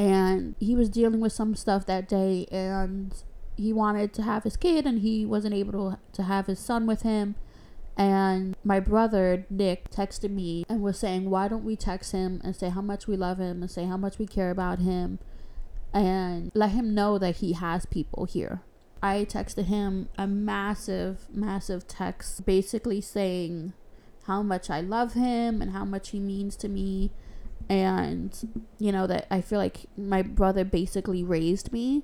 [0.00, 3.22] and he was dealing with some stuff that day and
[3.56, 6.86] he wanted to have his kid and he wasn't able to, to have his son
[6.86, 7.34] with him
[8.00, 12.56] and my brother Nick texted me and was saying, Why don't we text him and
[12.56, 15.18] say how much we love him and say how much we care about him
[15.92, 18.62] and let him know that he has people here.
[19.02, 23.74] I texted him a massive, massive text basically saying
[24.24, 27.10] how much I love him and how much he means to me.
[27.70, 32.02] And, you know, that I feel like my brother basically raised me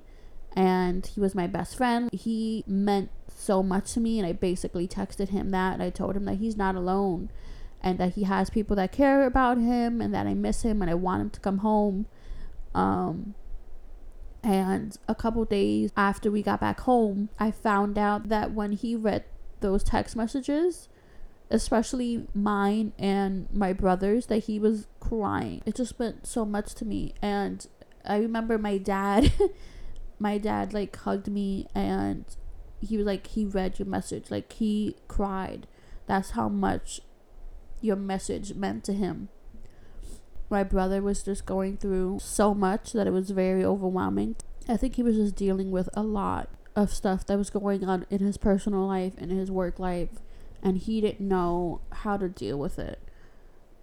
[0.55, 2.09] and he was my best friend.
[2.13, 5.73] He meant so much to me, and I basically texted him that.
[5.73, 7.29] And I told him that he's not alone
[7.81, 10.89] and that he has people that care about him and that I miss him and
[10.89, 12.07] I want him to come home.
[12.73, 13.35] Um,
[14.41, 18.95] and a couple days after we got back home, I found out that when he
[18.95, 19.25] read
[19.59, 20.87] those text messages,
[21.49, 25.61] especially mine and my brother's, that he was crying.
[25.65, 27.13] It just meant so much to me.
[27.21, 27.65] And
[28.05, 29.31] I remember my dad
[30.19, 32.25] my dad like hugged me and
[32.81, 34.29] he was like he read your message.
[34.29, 35.67] Like he cried.
[36.05, 37.01] That's how much
[37.81, 39.29] your message meant to him.
[40.49, 44.37] My brother was just going through so much that it was very overwhelming.
[44.69, 48.05] I think he was just dealing with a lot of stuff that was going on
[48.09, 50.09] in his personal life and his work life
[50.67, 52.99] and he didn't know how to deal with it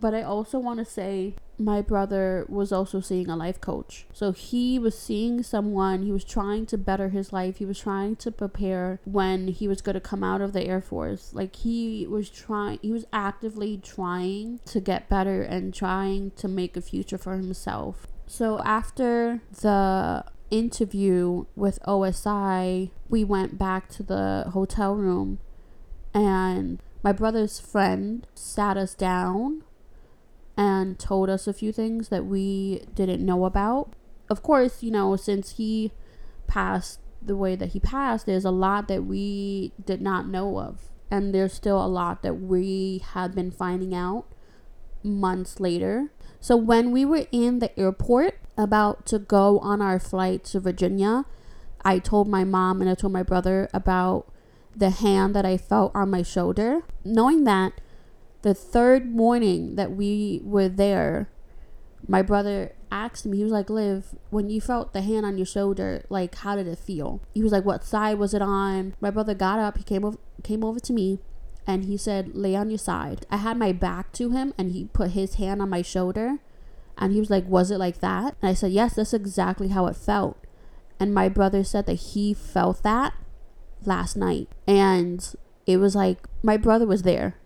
[0.00, 4.06] but i also want to say my brother was also seeing a life coach.
[4.12, 7.58] So he was seeing someone, he was trying to better his life.
[7.58, 10.80] He was trying to prepare when he was going to come out of the Air
[10.80, 11.30] Force.
[11.32, 16.76] Like he was trying, he was actively trying to get better and trying to make
[16.76, 18.06] a future for himself.
[18.26, 25.38] So after the interview with OSI, we went back to the hotel room
[26.14, 29.64] and my brother's friend sat us down
[30.56, 33.92] and told us a few things that we didn't know about.
[34.30, 35.92] Of course, you know, since he
[36.46, 40.90] passed the way that he passed, there's a lot that we did not know of.
[41.10, 44.26] And there's still a lot that we have been finding out
[45.02, 46.10] months later.
[46.40, 51.24] So when we were in the airport about to go on our flight to Virginia,
[51.84, 54.32] I told my mom and I told my brother about
[54.76, 57.80] the hand that I felt on my shoulder, knowing that
[58.42, 61.30] the third morning that we were there,
[62.06, 65.46] my brother asked me, he was like, Liv, when you felt the hand on your
[65.46, 67.20] shoulder, like how did it feel?
[67.32, 68.94] He was like, What side was it on?
[69.00, 71.20] My brother got up, he came over came over to me
[71.66, 73.26] and he said, Lay on your side.
[73.30, 76.38] I had my back to him and he put his hand on my shoulder
[76.98, 78.36] and he was like, Was it like that?
[78.42, 80.36] And I said, Yes, that's exactly how it felt.
[81.00, 83.14] And my brother said that he felt that
[83.86, 84.48] last night.
[84.66, 85.34] And
[85.66, 87.36] it was like my brother was there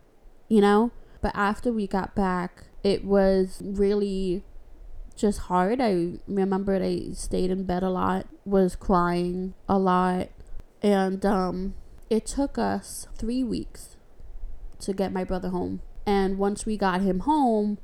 [0.48, 0.90] you know?
[1.20, 4.44] But after we got back, it was really
[5.16, 5.80] just hard.
[5.80, 10.28] I remember I stayed in bed a lot, was crying a lot,
[10.82, 11.74] and um,
[12.08, 13.96] it took us three weeks
[14.80, 15.82] to get my brother home.
[16.06, 17.78] And once we got him home,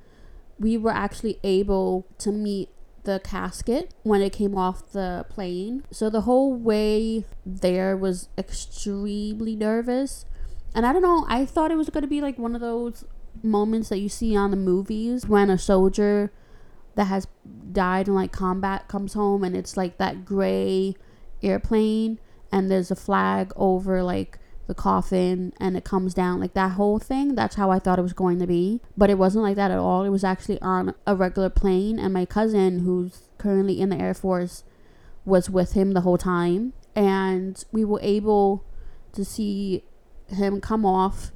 [0.59, 2.69] we were actually able to meet
[3.05, 5.85] the casket when it came off the plane.
[5.91, 10.25] So the whole way there was extremely nervous
[10.75, 13.05] and I don't know, I thought it was going to be like one of those
[13.43, 16.33] moments that you see on the movies when a soldier
[16.97, 17.27] that has
[17.73, 20.97] died in like combat comes home and it's like that gray
[21.43, 22.19] airplane
[22.51, 26.99] and there's a flag over like the coffin and it comes down like that whole
[26.99, 28.81] thing that's how i thought it was going to be.
[28.97, 30.05] But it wasn't like that at all.
[30.05, 34.15] It was actually on a regular plane and my cousin who's currently in the air
[34.15, 34.65] force
[35.25, 36.73] was with him the whole time.
[36.95, 38.65] And we were able
[39.13, 39.85] to see
[40.29, 41.31] him come off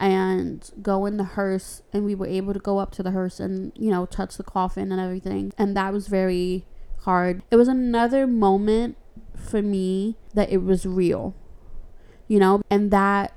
[0.00, 3.38] and go in the hearse and we were able to go up to the hearse
[3.38, 5.52] and you know touch the coffin and everything.
[5.56, 6.66] And that was very
[7.02, 7.42] hard.
[7.50, 8.96] It was another moment
[9.36, 11.34] for me that it was real
[12.28, 13.34] you know and that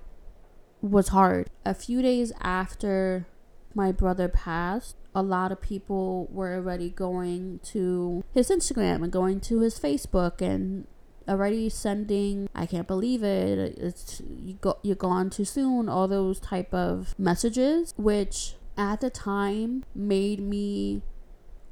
[0.82, 1.50] was hard.
[1.65, 3.28] A few days after
[3.73, 9.39] my brother passed a lot of people were already going to his instagram and going
[9.39, 10.86] to his facebook and
[11.28, 16.39] already sending i can't believe it it's you go you're gone too soon all those
[16.39, 21.02] type of messages which at the time made me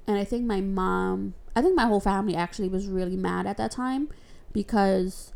[0.07, 3.57] and i think my mom i think my whole family actually was really mad at
[3.57, 4.09] that time
[4.53, 5.33] because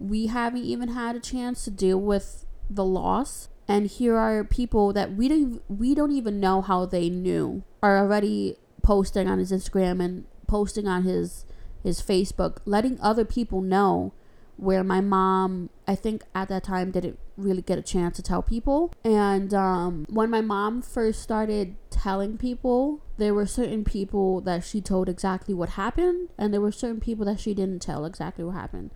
[0.00, 4.92] we haven't even had a chance to deal with the loss and here are people
[4.92, 9.52] that we don't we don't even know how they knew are already posting on his
[9.52, 11.44] instagram and posting on his
[11.82, 14.12] his Facebook, letting other people know
[14.56, 18.42] where my mom, I think at that time, didn't really get a chance to tell
[18.42, 18.92] people.
[19.02, 24.82] And um, when my mom first started telling people, there were certain people that she
[24.82, 28.54] told exactly what happened, and there were certain people that she didn't tell exactly what
[28.54, 28.90] happened.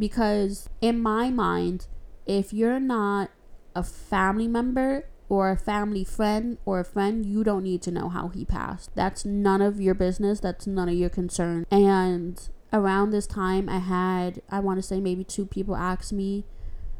[0.00, 1.86] Because in my mind,
[2.26, 3.30] if you're not
[3.76, 8.08] a family member or a family friend or a friend, you don't need to know
[8.08, 8.90] how he passed.
[8.96, 10.40] That's none of your business.
[10.40, 11.66] That's none of your concern.
[11.70, 12.40] And
[12.72, 16.46] around this time, I had, I want to say maybe two people ask me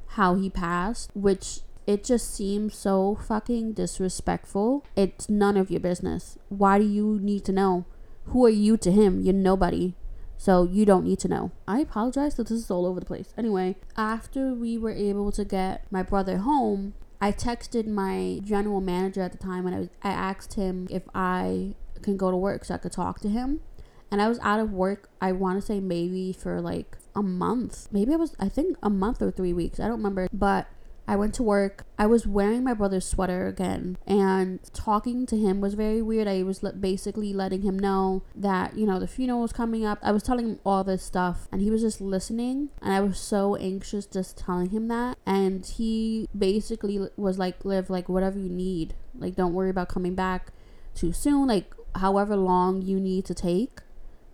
[0.08, 4.84] how he passed, which it just seems so fucking disrespectful.
[4.94, 6.38] It's none of your business.
[6.48, 7.86] Why do you need to know?
[8.26, 9.22] Who are you to him?
[9.22, 9.94] You're nobody.
[10.40, 11.50] So you don't need to know.
[11.68, 13.34] I apologize that this is all over the place.
[13.36, 19.20] Anyway, after we were able to get my brother home, I texted my general manager
[19.20, 22.64] at the time and I was I asked him if I can go to work
[22.64, 23.60] so I could talk to him.
[24.10, 27.88] And I was out of work, I want to say maybe for like a month.
[27.92, 29.78] Maybe I was I think a month or 3 weeks.
[29.78, 30.68] I don't remember, but
[31.10, 31.86] I went to work.
[31.98, 36.28] I was wearing my brother's sweater again, and talking to him was very weird.
[36.28, 39.98] I was basically letting him know that, you know, the funeral was coming up.
[40.02, 42.68] I was telling him all this stuff, and he was just listening.
[42.80, 45.18] And I was so anxious just telling him that.
[45.26, 48.94] And he basically was like, Liv like, whatever you need.
[49.18, 50.52] Like, don't worry about coming back
[50.94, 51.48] too soon.
[51.48, 53.80] Like, however long you need to take,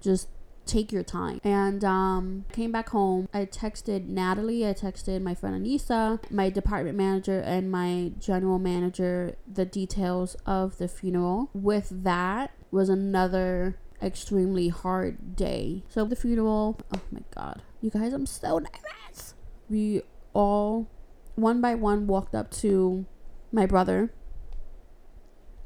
[0.03, 0.29] just
[0.67, 1.41] take your time.
[1.45, 3.29] And um, came back home.
[3.33, 9.37] I texted Natalie, I texted my friend Anissa, my department manager, and my general manager
[9.51, 11.51] the details of the funeral.
[11.55, 15.85] With that was another extremely hard day.
[15.89, 17.63] So the funeral, oh my god.
[17.81, 19.35] You guys, I'm so nervous.
[19.69, 20.03] We
[20.33, 20.89] all
[21.35, 23.07] one by one walked up to
[23.53, 24.13] my brother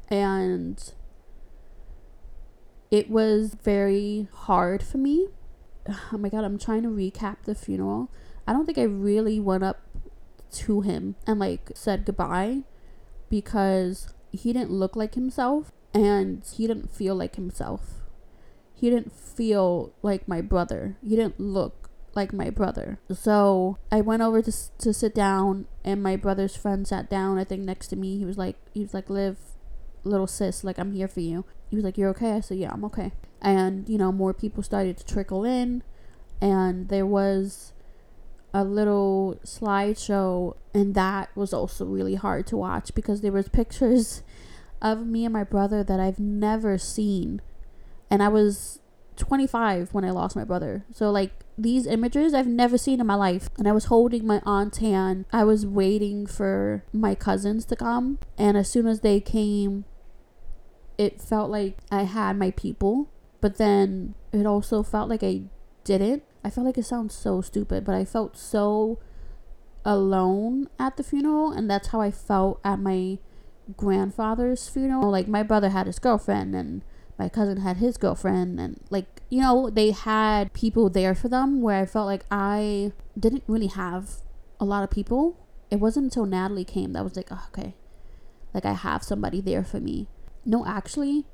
[0.09, 0.93] and
[2.91, 5.29] it was very hard for me.
[6.13, 8.11] Oh my god, I'm trying to recap the funeral.
[8.47, 9.81] I don't think I really went up
[10.51, 12.63] to him and like said goodbye
[13.29, 18.01] because he didn't look like himself and he didn't feel like himself.
[18.73, 20.97] He didn't feel like my brother.
[21.01, 22.99] He didn't look like my brother.
[23.13, 27.37] So I went over to to sit down, and my brother's friend sat down.
[27.37, 28.17] I think next to me.
[28.17, 29.37] He was like, he was like, "Liv,
[30.03, 32.33] little sis, like I'm here for you." he was like, You're okay?
[32.33, 33.13] I said, Yeah, I'm okay.
[33.41, 35.81] And, you know, more people started to trickle in.
[36.39, 37.71] And there was
[38.53, 40.55] a little slideshow.
[40.73, 44.21] And that was also really hard to watch because there was pictures
[44.81, 47.41] of me and my brother that I've never seen.
[48.09, 48.81] And I was
[49.15, 50.83] 25 when I lost my brother.
[50.91, 53.49] So, like, these images I've never seen in my life.
[53.57, 55.25] And I was holding my aunt's hand.
[55.31, 58.19] I was waiting for my cousins to come.
[58.37, 59.85] And as soon as they came,
[60.97, 65.43] it felt like I had my people, but then it also felt like I
[65.83, 66.23] didn't.
[66.43, 68.99] I felt like it sounds so stupid, but I felt so
[69.85, 73.19] alone at the funeral, and that's how I felt at my
[73.77, 75.09] grandfather's funeral.
[75.09, 76.83] Like, my brother had his girlfriend, and
[77.17, 81.61] my cousin had his girlfriend, and like, you know, they had people there for them
[81.61, 84.21] where I felt like I didn't really have
[84.59, 85.37] a lot of people.
[85.69, 87.75] It wasn't until Natalie came that was like, oh, okay,
[88.53, 90.07] like I have somebody there for me.
[90.45, 91.25] No, actually,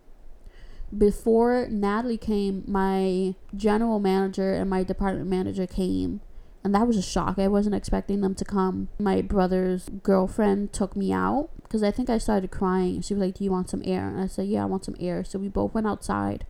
[0.96, 6.22] before Natalie came, my general manager and my department manager came.
[6.64, 7.40] And that was a shock.
[7.40, 8.90] I wasn't expecting them to come.
[9.00, 13.02] My brother's girlfriend took me out because I think I started crying.
[13.02, 14.10] She was like, Do you want some air?
[14.10, 15.24] And I said, Yeah, I want some air.
[15.24, 16.46] So we both went outside.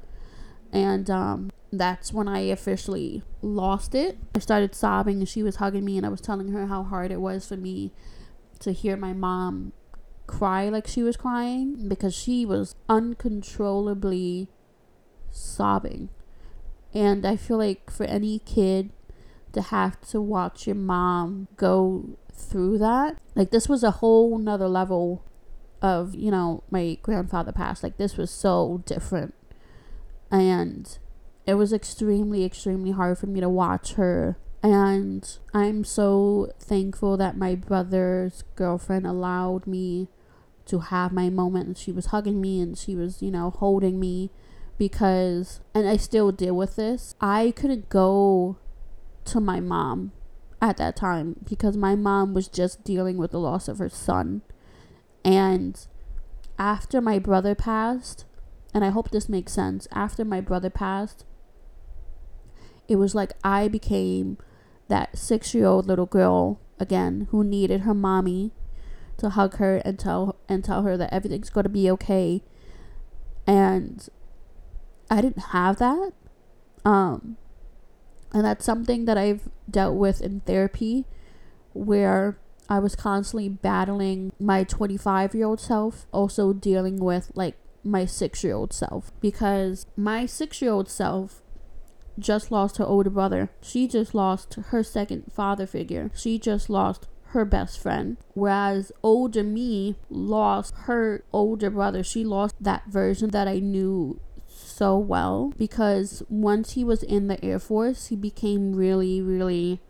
[0.71, 4.17] And um, that's when I officially lost it.
[4.33, 5.97] I started sobbing and she was hugging me.
[5.97, 7.91] And I was telling her how hard it was for me
[8.59, 9.71] to hear my mom
[10.27, 14.49] cry like she was crying because she was uncontrollably
[15.31, 16.09] sobbing.
[16.93, 18.91] And I feel like for any kid
[19.53, 24.67] to have to watch your mom go through that, like this was a whole nother
[24.67, 25.23] level
[25.81, 27.83] of, you know, my grandfather passed.
[27.83, 29.33] Like this was so different.
[30.29, 30.97] And
[31.45, 37.37] it was extremely, extremely hard for me to watch her and I'm so thankful that
[37.37, 40.09] my brother's girlfriend allowed me
[40.67, 41.67] to have my moment.
[41.67, 44.31] And she was hugging me and she was you know holding me
[44.77, 47.15] because and I still deal with this.
[47.19, 48.57] I couldn't go
[49.25, 50.11] to my mom
[50.61, 54.41] at that time because my mom was just dealing with the loss of her son.
[55.23, 55.85] And
[56.57, 58.25] after my brother passed
[58.73, 61.25] and I hope this makes sense after my brother passed
[62.87, 64.37] it was like I became
[64.87, 68.53] that 6 year old little girl again who needed her mommy
[69.17, 72.43] to hug her and tell and tell her that everything's going to be okay.
[73.45, 74.07] And
[75.09, 76.11] I didn't have that.
[76.85, 77.37] Um
[78.33, 81.05] And that's something that I've dealt with in therapy
[81.73, 82.37] where
[82.69, 88.43] I was constantly battling my 25 year old self, also dealing with like my six
[88.43, 89.11] year old self.
[89.21, 91.41] Because my six year old self
[92.19, 93.49] just lost her older brother.
[93.61, 96.11] She just lost her second father figure.
[96.15, 98.17] She just lost her best friend.
[98.33, 102.03] Whereas older me lost her older brother.
[102.03, 107.43] She lost that version that I knew so well because once he was in the
[107.43, 109.81] Air Force, he became really, really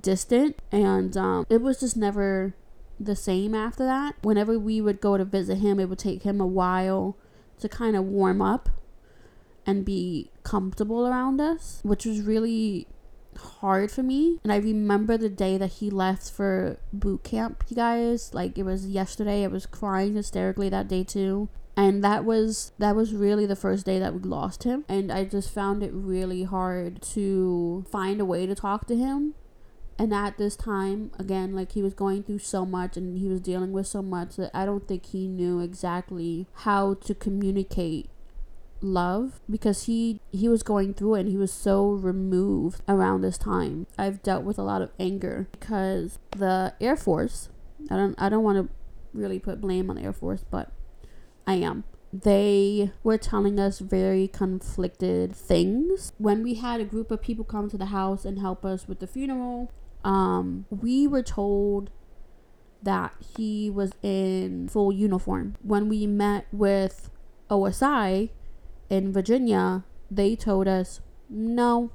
[0.00, 0.56] distant.
[0.70, 2.54] And um, it was just never
[3.00, 4.16] the same after that.
[4.22, 7.16] Whenever we would go to visit him, it would take him a while
[7.60, 8.68] to kind of warm up
[9.66, 12.86] and be comfortable around us, which was really
[13.38, 14.38] hard for me.
[14.42, 18.32] And I remember the day that he left for boot camp, you guys.
[18.34, 19.44] Like it was yesterday.
[19.44, 21.48] I was crying hysterically that day too.
[21.76, 24.84] And that was that was really the first day that we lost him.
[24.88, 29.34] And I just found it really hard to find a way to talk to him.
[29.98, 33.40] And at this time, again, like he was going through so much and he was
[33.40, 38.08] dealing with so much that I don't think he knew exactly how to communicate
[38.80, 43.38] love because he he was going through it and he was so removed around this
[43.38, 43.86] time.
[43.98, 47.48] I've dealt with a lot of anger because the Air Force,
[47.90, 48.74] I don't I don't want to
[49.12, 50.72] really put blame on the Air Force, but
[51.46, 51.84] I am.
[52.12, 56.12] They were telling us very conflicted things.
[56.16, 59.00] When we had a group of people come to the house and help us with
[59.00, 59.70] the funeral,
[60.04, 61.90] um, we were told
[62.82, 65.56] that he was in full uniform.
[65.62, 67.10] When we met with
[67.50, 68.30] OSI,
[68.90, 71.92] in Virginia, they told us no,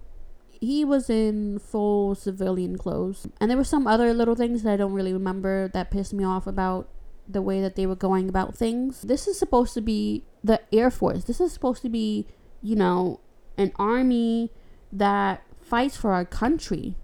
[0.59, 3.27] he was in full civilian clothes.
[3.39, 6.23] And there were some other little things that I don't really remember that pissed me
[6.23, 6.87] off about
[7.27, 9.01] the way that they were going about things.
[9.01, 11.23] This is supposed to be the Air Force.
[11.23, 12.27] This is supposed to be,
[12.61, 13.19] you know,
[13.57, 14.51] an army
[14.91, 16.95] that fights for our country.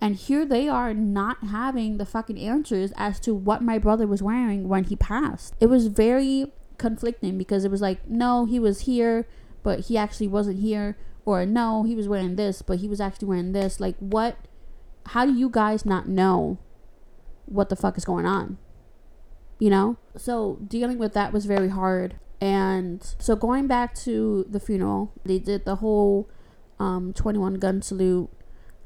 [0.00, 4.22] And here they are not having the fucking answers as to what my brother was
[4.22, 5.54] wearing when he passed.
[5.60, 9.26] It was very conflicting because it was like, no, he was here,
[9.62, 13.28] but he actually wasn't here, or no, he was wearing this, but he was actually
[13.28, 13.80] wearing this.
[13.80, 14.36] Like, what?
[15.06, 16.58] How do you guys not know
[17.46, 18.58] what the fuck is going on?
[19.58, 19.96] You know?
[20.16, 22.16] So, dealing with that was very hard.
[22.40, 26.30] And so, going back to the funeral, they did the whole
[26.78, 28.30] um, 21 gun salute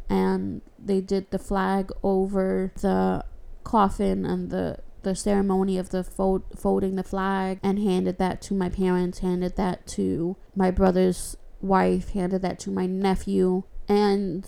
[0.08, 3.24] and they did the flag over the
[3.64, 8.54] coffin and the the ceremony of the fold, folding the flag and handed that to
[8.54, 13.62] my parents, handed that to my brother's wife, handed that to my nephew.
[13.88, 14.46] And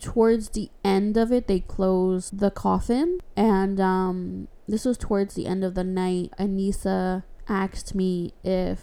[0.00, 3.20] towards the end of it, they closed the coffin.
[3.36, 6.32] And um, this was towards the end of the night.
[6.38, 8.80] Anissa asked me if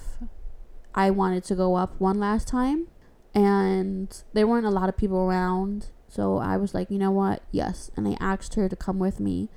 [0.95, 2.87] I wanted to go up one last time.
[3.35, 5.87] And there weren't a lot of people around.
[6.07, 7.41] So I was like, you know what?
[7.51, 7.89] Yes.
[7.95, 9.49] And I asked her to come with me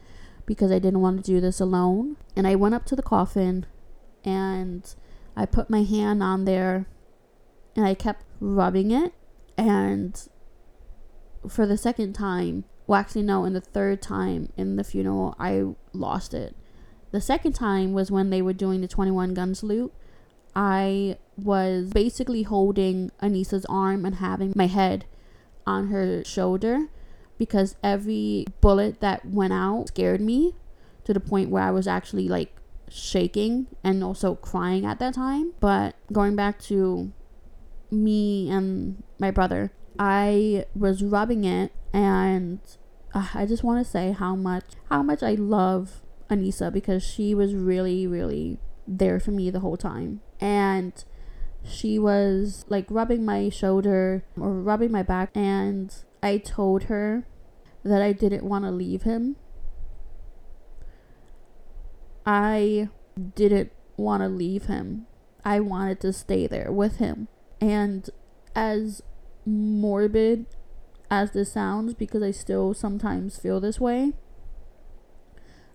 [0.47, 2.17] because I didn't want to do this alone.
[2.35, 3.67] And I went up to the coffin
[4.25, 4.95] and
[5.37, 6.87] I put my hand on there
[7.75, 9.13] and I kept rubbing it.
[9.59, 10.21] And
[11.49, 15.65] for the second time, well, actually, no, in the third time in the funeral, I
[15.93, 16.55] lost it.
[17.11, 19.93] The second time was when they were doing the 21 gun salute.
[20.55, 25.05] I was basically holding Anissa's arm and having my head
[25.67, 26.89] on her shoulder
[27.39, 30.55] because every bullet that went out scared me
[31.05, 32.57] to the point where I was actually like
[32.89, 35.53] shaking and also crying at that time.
[35.61, 37.13] But going back to
[37.91, 42.61] me and my brother, I was rubbing it and
[43.15, 47.35] uh, I just want to say how much how much I love Anissa because she
[47.35, 50.21] was really really there for me the whole time.
[50.41, 50.93] And
[51.65, 55.93] she was like rubbing my shoulder or rubbing my back and
[56.23, 57.27] I told her
[57.85, 59.37] that I didn't want to leave him.
[62.25, 62.89] I
[63.35, 65.07] didn't want to leave him.
[65.45, 67.29] I wanted to stay there with him.
[67.61, 68.11] And
[68.55, 69.03] as
[69.45, 70.47] morbid
[71.11, 74.13] as this sounds, because I still sometimes feel this way,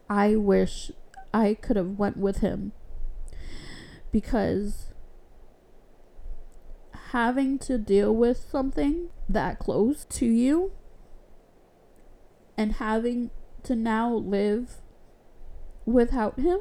[0.09, 0.91] I wish
[1.33, 2.73] I could have went with him.
[4.11, 4.90] Because
[7.11, 10.71] having to deal with something that close to you
[12.57, 13.29] and having
[13.63, 14.77] to now live
[15.85, 16.59] without him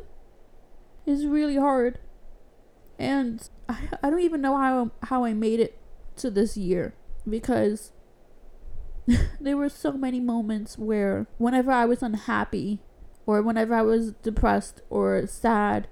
[1.07, 2.01] is really hard.
[2.99, 5.79] And I, I don't even know how how I made it
[6.17, 6.95] to this year
[7.29, 7.93] because
[9.41, 12.81] there were so many moments where whenever I was unhappy
[13.25, 15.87] or whenever I was depressed or sad,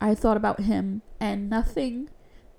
[0.00, 2.08] I thought about him and nothing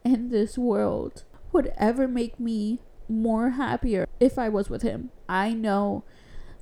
[0.06, 2.80] in this world would ever make me
[3.10, 5.12] more happier if I was with him.
[5.28, 6.04] I know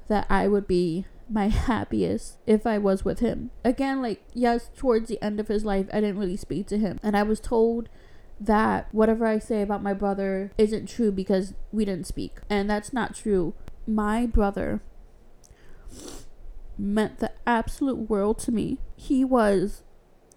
[0.08, 3.52] that I would be my happiest if I was with him.
[3.64, 7.00] Again, like, yes, towards the end of his life, I didn't really speak to him.
[7.04, 7.90] And I was told
[8.40, 12.40] that whatever I say about my brother isn't true because we didn't speak.
[12.50, 13.54] And that's not true.
[13.88, 14.82] My brother
[16.78, 18.80] meant the absolute world to me.
[18.96, 19.84] He was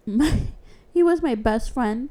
[0.04, 0.42] my
[0.92, 2.10] he was my best friend.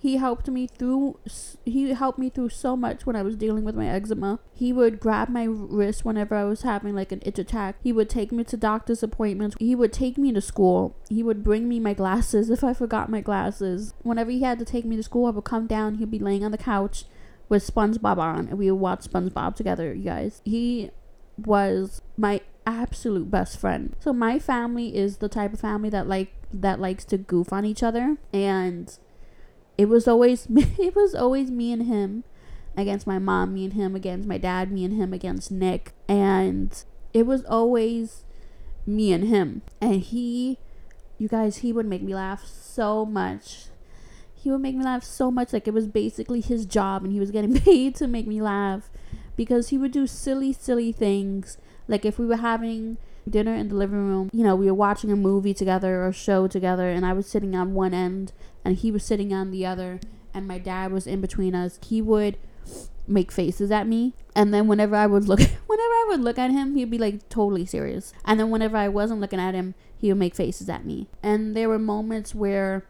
[0.00, 1.20] He helped me through
[1.66, 4.40] he helped me through so much when I was dealing with my eczema.
[4.54, 7.76] He would grab my wrist whenever I was having like an itch attack.
[7.82, 9.56] He would take me to doctor's appointments.
[9.60, 10.96] He would take me to school.
[11.10, 13.92] He would bring me my glasses if I forgot my glasses.
[14.02, 16.44] Whenever he had to take me to school, I would come down, he'd be laying
[16.44, 17.04] on the couch
[17.50, 20.40] with SpongeBob on and we would watch SpongeBob together, you guys.
[20.46, 20.92] He
[21.36, 23.94] was my absolute best friend.
[24.00, 27.66] So my family is the type of family that like that likes to goof on
[27.66, 28.98] each other and
[29.78, 32.24] it was always it was always me and him
[32.76, 36.84] against my mom, me and him against my dad, me and him against Nick, and
[37.12, 38.24] it was always
[38.86, 39.62] me and him.
[39.80, 40.58] And he,
[41.18, 43.66] you guys, he would make me laugh so much.
[44.34, 47.20] He would make me laugh so much, like it was basically his job, and he
[47.20, 48.90] was getting paid to make me laugh
[49.36, 51.58] because he would do silly, silly things.
[51.88, 52.98] Like if we were having
[53.28, 54.30] dinner in the living room.
[54.32, 57.26] You know, we were watching a movie together or a show together, and I was
[57.26, 58.32] sitting on one end
[58.64, 60.00] and he was sitting on the other,
[60.34, 61.78] and my dad was in between us.
[61.84, 62.36] He would
[63.06, 66.50] make faces at me, and then whenever I would look, whenever I would look at
[66.50, 68.12] him, he'd be like totally serious.
[68.24, 71.08] And then whenever I wasn't looking at him, he would make faces at me.
[71.22, 72.86] And there were moments where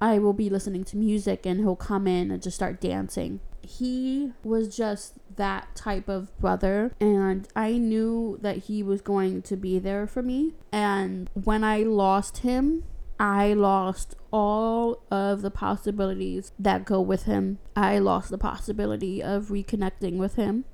[0.00, 3.40] I will be listening to music and he'll come in and just start dancing.
[3.62, 9.56] He was just that type of brother and I knew that he was going to
[9.56, 10.52] be there for me.
[10.70, 12.84] And when I lost him,
[13.18, 17.58] I lost all of the possibilities that go with him.
[17.76, 20.64] I lost the possibility of reconnecting with him.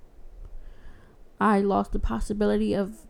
[1.40, 3.06] I lost the possibility of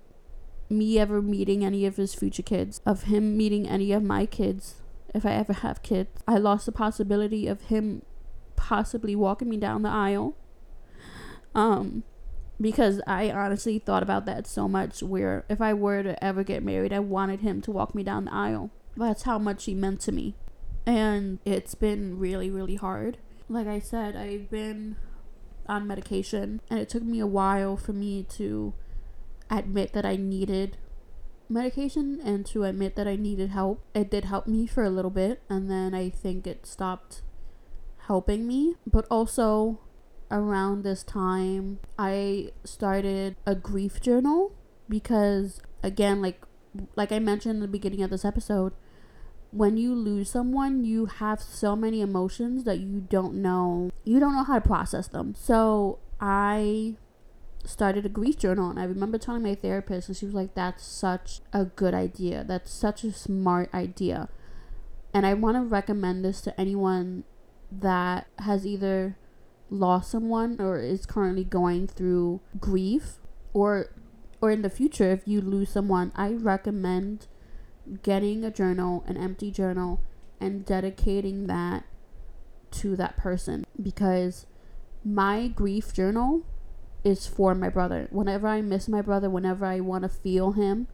[0.69, 4.83] me ever meeting any of his future kids, of him meeting any of my kids
[5.15, 6.23] if I ever have kids.
[6.27, 8.03] I lost the possibility of him
[8.57, 10.37] possibly walking me down the aisle.
[11.55, 12.05] Um,
[12.61, 15.03] because I honestly thought about that so much.
[15.03, 18.27] Where if I were to ever get married, I wanted him to walk me down
[18.27, 18.71] the aisle.
[19.01, 20.35] That's how much he meant to me.
[20.87, 23.19] And it's been really, really hard.
[23.49, 24.97] Like I said, I've been
[25.67, 28.75] on medication, and it took me a while for me to
[29.51, 30.77] admit that I needed
[31.49, 33.83] medication and to admit that I needed help.
[33.95, 37.23] It did help me for a little bit, and then I think it stopped
[38.07, 38.75] helping me.
[38.87, 39.81] But also,
[40.31, 44.53] around this time, I started a grief journal
[44.89, 46.43] because, again, like
[46.95, 48.73] like I mentioned in the beginning of this episode,
[49.53, 54.35] when you lose someone, you have so many emotions that you don't know you don't
[54.35, 55.35] know how to process them.
[55.35, 56.95] So I
[57.65, 60.85] started a grief journal and I remember telling my therapist and she was like that's
[60.85, 62.45] such a good idea.
[62.45, 64.29] That's such a smart idea.
[65.13, 67.25] And I want to recommend this to anyone
[67.73, 69.17] that has either
[69.69, 73.19] lost someone or is currently going through grief
[73.53, 73.91] or
[74.41, 77.27] or in the future if you lose someone, I recommend
[78.03, 80.01] getting a journal, an empty journal
[80.41, 81.85] and dedicating that
[82.71, 84.47] to that person because
[85.05, 86.43] my grief journal
[87.05, 88.09] is for my brother.
[88.11, 90.87] Whenever I miss my brother, whenever I want to feel him,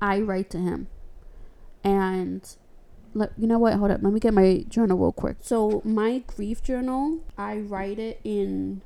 [0.00, 0.88] I write to him.
[1.82, 2.56] And
[3.14, 3.74] let you know what?
[3.74, 4.00] Hold up.
[4.02, 5.38] Let me get my journal real quick.
[5.40, 8.82] So my grief journal, I write it in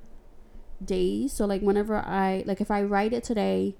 [0.84, 1.32] days.
[1.32, 3.74] So like whenever I like if I write it today,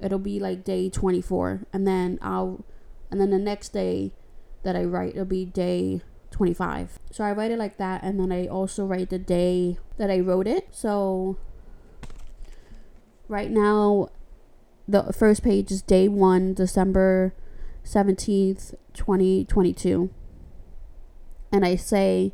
[0.00, 2.64] it'll be like day 24 and then I'll
[3.10, 4.12] and then the next day
[4.62, 6.00] that I write it'll be day
[6.30, 6.98] 25.
[7.10, 10.20] So I write it like that and then I also write the day that I
[10.20, 10.68] wrote it.
[10.70, 11.38] So
[13.28, 14.08] right now
[14.88, 17.34] the first page is day 1 December
[17.84, 20.10] 17th 2022
[21.52, 22.32] and I say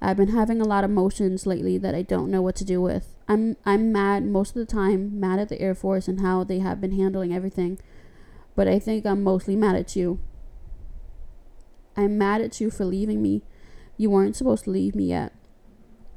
[0.00, 2.80] I've been having a lot of emotions lately that I don't know what to do
[2.80, 3.16] with.
[3.26, 6.58] I'm I'm mad most of the time, mad at the Air Force and how they
[6.58, 7.78] have been handling everything.
[8.54, 10.20] But I think I'm mostly mad at you.
[11.96, 13.42] I'm mad at you for leaving me.
[13.96, 15.32] You weren't supposed to leave me yet.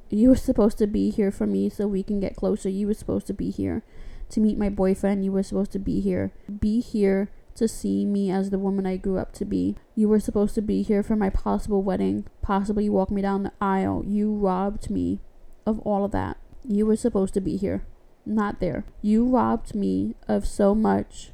[0.09, 2.69] You were supposed to be here for me so we can get closer.
[2.69, 3.83] You were supposed to be here
[4.29, 5.25] to meet my boyfriend.
[5.25, 6.31] You were supposed to be here.
[6.59, 9.75] Be here to see me as the woman I grew up to be.
[9.95, 13.51] You were supposed to be here for my possible wedding, possibly walk me down the
[13.59, 14.03] aisle.
[14.05, 15.19] You robbed me
[15.65, 16.37] of all of that.
[16.63, 17.85] You were supposed to be here,
[18.25, 18.85] not there.
[19.01, 21.31] You robbed me of so much.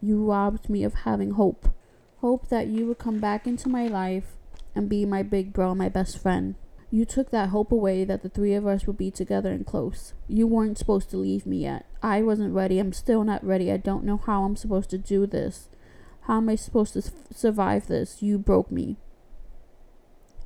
[0.00, 1.68] You robbed me of having hope.
[2.20, 4.36] Hope that you would come back into my life
[4.74, 6.54] and be my big bro, my best friend.
[6.90, 10.14] You took that hope away that the three of us would be together and close.
[10.26, 11.84] You weren't supposed to leave me yet.
[12.02, 12.78] I wasn't ready.
[12.78, 13.70] I'm still not ready.
[13.70, 15.68] I don't know how I'm supposed to do this.
[16.22, 17.02] How am I supposed to
[17.34, 18.22] survive this?
[18.22, 18.96] You broke me.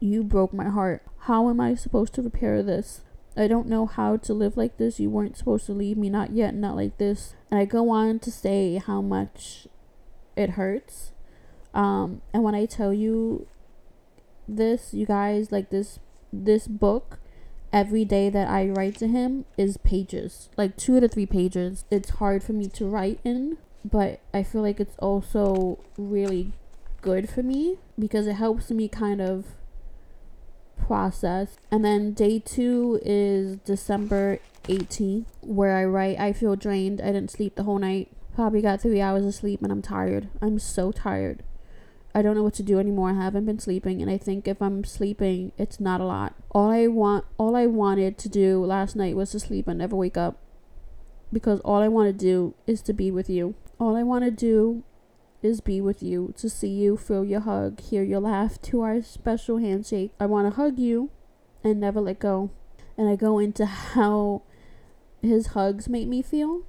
[0.00, 1.04] You broke my heart.
[1.20, 3.02] How am I supposed to repair this?
[3.36, 5.00] I don't know how to live like this.
[5.00, 7.34] You weren't supposed to leave me, not yet, not like this.
[7.50, 9.66] And I go on to say how much
[10.36, 11.12] it hurts.
[11.74, 13.46] Um, and when I tell you
[14.46, 15.98] this, you guys, like this
[16.32, 17.18] this book
[17.72, 21.84] every day that I write to him is pages, like two to three pages.
[21.90, 26.52] It's hard for me to write in, but I feel like it's also really
[27.00, 29.46] good for me because it helps me kind of
[30.82, 31.56] process.
[31.70, 37.00] And then day two is December 18th, where I write, I feel drained.
[37.00, 38.10] I didn't sleep the whole night.
[38.34, 40.28] Probably got three hours of sleep and I'm tired.
[40.40, 41.42] I'm so tired.
[42.14, 43.10] I don't know what to do anymore.
[43.10, 46.34] I haven't been sleeping and I think if I'm sleeping, it's not a lot.
[46.50, 49.96] All I want all I wanted to do last night was to sleep and never
[49.96, 50.38] wake up.
[51.32, 53.54] Because all I want to do is to be with you.
[53.78, 54.84] All I want to do
[55.42, 59.02] is be with you, to see you, feel your hug, hear your laugh, to our
[59.02, 60.12] special handshake.
[60.20, 61.10] I want to hug you
[61.64, 62.50] and never let go.
[62.96, 64.42] And I go into how
[65.22, 66.64] his hugs make me feel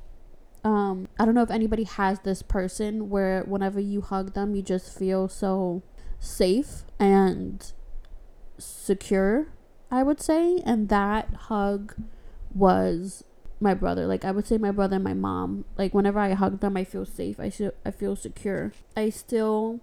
[0.63, 4.61] um i don't know if anybody has this person where whenever you hug them you
[4.61, 5.81] just feel so
[6.19, 7.73] safe and
[8.57, 9.47] secure
[9.91, 11.95] i would say and that hug
[12.53, 13.23] was
[13.63, 16.59] my brother like i would say my brother and my mom like whenever i hug
[16.59, 19.79] them i feel safe i should i feel secure i still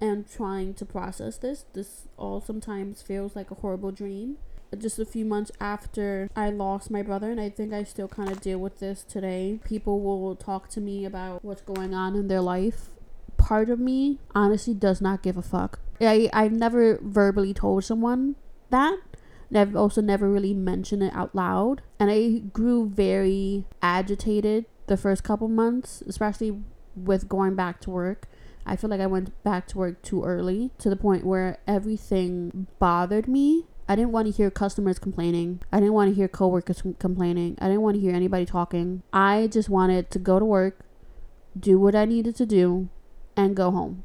[0.00, 4.38] am trying to process this this all sometimes feels like a horrible dream
[4.76, 8.30] just a few months after I lost my brother, and I think I still kind
[8.30, 9.60] of deal with this today.
[9.64, 12.90] People will talk to me about what's going on in their life.
[13.36, 15.80] Part of me honestly does not give a fuck.
[16.00, 18.36] I, I've never verbally told someone
[18.70, 18.98] that.
[19.54, 21.82] I've also never really mentioned it out loud.
[21.98, 26.60] And I grew very agitated the first couple months, especially
[26.94, 28.28] with going back to work.
[28.66, 32.66] I feel like I went back to work too early to the point where everything
[32.78, 35.62] bothered me I didn't want to hear customers complaining.
[35.72, 37.56] I didn't want to hear coworkers complaining.
[37.58, 39.02] I didn't want to hear anybody talking.
[39.14, 40.80] I just wanted to go to work,
[41.58, 42.90] do what I needed to do,
[43.34, 44.04] and go home.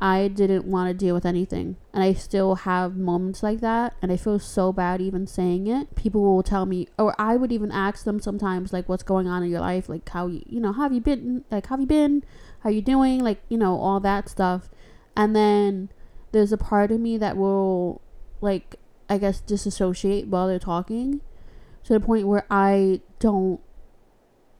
[0.00, 1.76] I didn't want to deal with anything.
[1.92, 3.94] And I still have moments like that.
[4.00, 5.94] And I feel so bad even saying it.
[5.94, 9.42] People will tell me, or I would even ask them sometimes, like, what's going on
[9.42, 9.88] in your life?
[9.88, 11.44] Like, how you, you know, how have you been?
[11.50, 12.24] Like, how have you been?
[12.60, 13.22] How you doing?
[13.22, 14.70] Like, you know, all that stuff.
[15.14, 15.90] And then
[16.32, 18.00] there's a part of me that will,
[18.40, 18.76] like,
[19.10, 21.20] I guess, disassociate while they're talking
[21.84, 23.60] to the point where I don't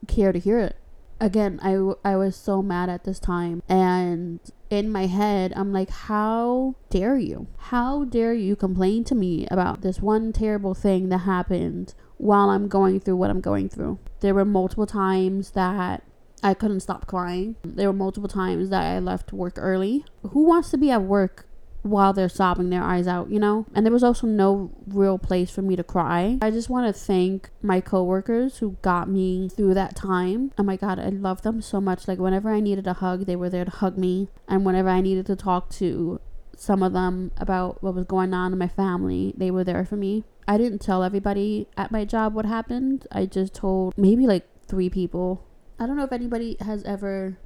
[0.06, 0.76] care to hear it.
[1.20, 3.62] Again, I, I was so mad at this time.
[3.68, 4.40] And
[4.70, 7.48] in my head, I'm like, how dare you?
[7.58, 12.68] How dare you complain to me about this one terrible thing that happened while I'm
[12.68, 13.98] going through what I'm going through?
[14.20, 16.04] There were multiple times that
[16.42, 17.56] I couldn't stop crying.
[17.62, 20.06] There were multiple times that I left work early.
[20.22, 21.46] Who wants to be at work
[21.82, 23.66] while they're sobbing their eyes out, you know?
[23.74, 26.38] And there was also no real place for me to cry.
[26.42, 30.52] I just want to thank my coworkers who got me through that time.
[30.58, 32.06] Oh my god, I love them so much.
[32.06, 34.28] Like whenever I needed a hug, they were there to hug me.
[34.46, 36.20] And whenever I needed to talk to
[36.56, 39.96] some of them about what was going on in my family, they were there for
[39.96, 40.24] me.
[40.46, 43.06] I didn't tell everybody at my job what happened.
[43.10, 45.46] I just told maybe like 3 people.
[45.78, 47.38] I don't know if anybody has ever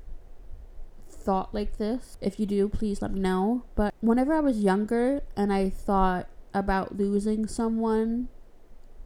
[1.25, 2.19] thought like this.
[2.21, 3.65] If you do, please let me know.
[3.75, 8.29] But whenever I was younger and I thought about losing someone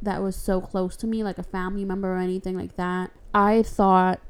[0.02, 3.62] that was so close to me, like a family member or anything like that, I
[3.62, 4.20] thought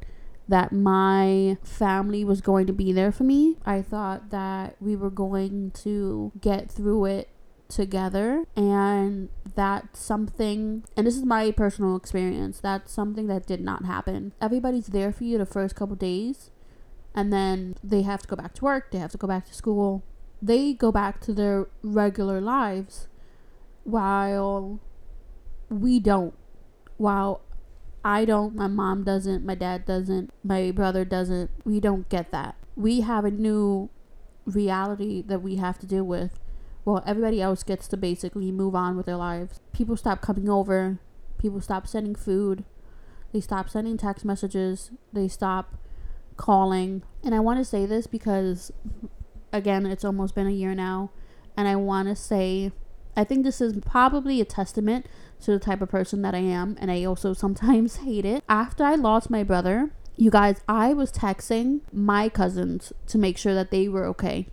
[0.49, 3.57] that my family was going to be there for me.
[3.66, 7.28] I thought that we were going to get through it
[7.68, 13.84] together and that's something and this is my personal experience that's something that did not
[13.84, 16.51] happen everybody's there for you the first couple days
[17.14, 19.54] and then they have to go back to work, they have to go back to
[19.54, 20.04] school.
[20.40, 23.09] They go back to their regular lives
[23.84, 24.80] while
[25.68, 26.34] we don't.
[26.96, 27.42] While
[28.04, 31.50] I don't, my mom doesn't, my dad doesn't, my brother doesn't.
[31.64, 32.56] We don't get that.
[32.76, 33.90] We have a new
[34.44, 36.38] reality that we have to deal with.
[36.84, 39.61] Well, everybody else gets to basically move on with their lives.
[39.72, 41.00] People stop coming over.
[41.36, 42.64] People stop sending food.
[43.32, 44.90] They stop sending text messages.
[45.12, 45.76] They stop
[46.39, 47.03] calling.
[47.22, 48.72] And I want to say this because,
[49.53, 51.11] again, it's almost been a year now.
[51.55, 52.72] And I want to say,
[53.14, 55.07] I think this is probably a testament
[55.43, 56.78] to the type of person that I am.
[56.80, 58.43] And I also sometimes hate it.
[58.49, 63.55] After I lost my brother, you guys, I was texting my cousins to make sure
[63.55, 64.49] that they were okay.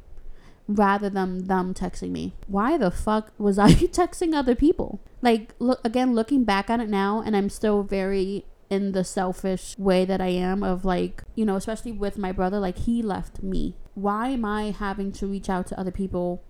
[0.68, 2.34] rather than them texting me.
[2.48, 3.70] Why the fuck was I
[4.00, 5.00] texting other people?
[5.22, 9.78] Like, look again, looking back on it now, and I'm still very in the selfish
[9.78, 13.44] way that I am of like, you know, especially with my brother, like he left
[13.44, 13.76] me.
[13.94, 16.44] Why am I having to reach out to other people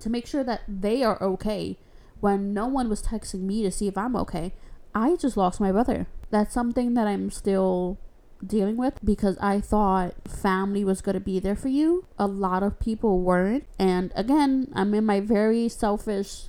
[0.00, 1.78] to make sure that they are okay
[2.20, 4.52] when no one was texting me to see if I'm okay?
[4.94, 6.06] I just lost my brother.
[6.30, 7.98] That's something that I'm still
[8.44, 12.06] dealing with because I thought family was going to be there for you.
[12.18, 13.64] A lot of people weren't.
[13.78, 16.48] And again, I'm in my very selfish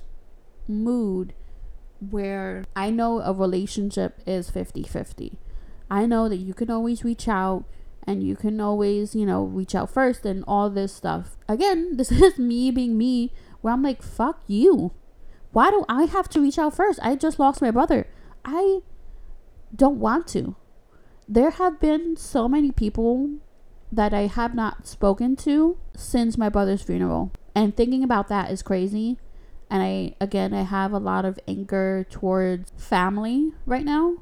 [0.68, 1.34] mood
[2.00, 5.38] where I know a relationship is 50 50.
[5.90, 7.64] I know that you can always reach out
[8.06, 11.36] and you can always, you know, reach out first and all this stuff.
[11.48, 14.92] Again, this is me being me where I'm like, fuck you.
[15.52, 17.00] Why do I have to reach out first?
[17.02, 18.06] I just lost my brother.
[18.44, 18.80] I
[19.74, 20.56] don't want to
[21.30, 23.30] there have been so many people
[23.92, 27.30] that I have not spoken to since my brother's funeral.
[27.54, 29.16] And thinking about that is crazy.
[29.70, 34.16] And I again I have a lot of anger towards family right now.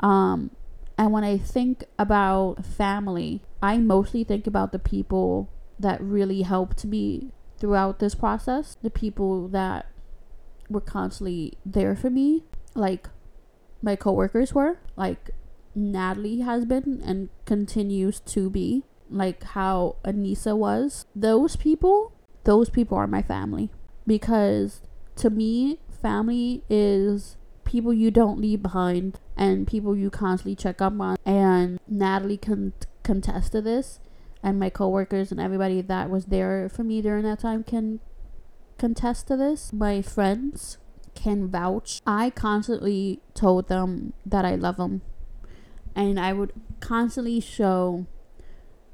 [0.00, 0.50] Um
[0.98, 6.84] and when I think about family, I mostly think about the people that really helped
[6.84, 9.86] me throughout this process, the people that
[10.68, 13.08] were constantly there for me, like
[13.82, 15.30] my coworkers were, like
[15.74, 21.06] Natalie has been and continues to be, like how Anissa was.
[21.14, 22.12] Those people,
[22.44, 23.70] those people are my family.
[24.06, 24.82] Because
[25.16, 30.98] to me, family is people you don't leave behind and people you constantly check up
[31.00, 31.16] on.
[31.24, 32.72] And Natalie can
[33.02, 34.00] contest to this,
[34.42, 38.00] and my coworkers and everybody that was there for me during that time can
[38.78, 39.72] contest to this.
[39.72, 40.78] My friends
[41.14, 42.00] can vouch.
[42.06, 45.02] I constantly told them that I love them
[45.94, 48.06] and I would constantly show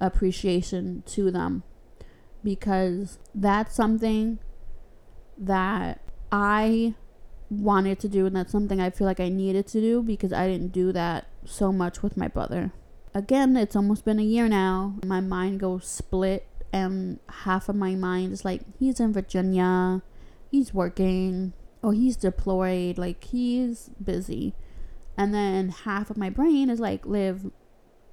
[0.00, 1.62] appreciation to them
[2.42, 4.38] because that's something
[5.38, 6.94] that I
[7.50, 10.46] wanted to do and that's something I feel like I needed to do because I
[10.46, 12.72] didn't do that so much with my brother.
[13.14, 14.96] Again, it's almost been a year now.
[15.04, 20.02] My mind goes split and half of my mind is like he's in Virginia,
[20.50, 24.54] he's working, or he's deployed, like he's busy.
[25.16, 27.50] And then half of my brain is like, Liv.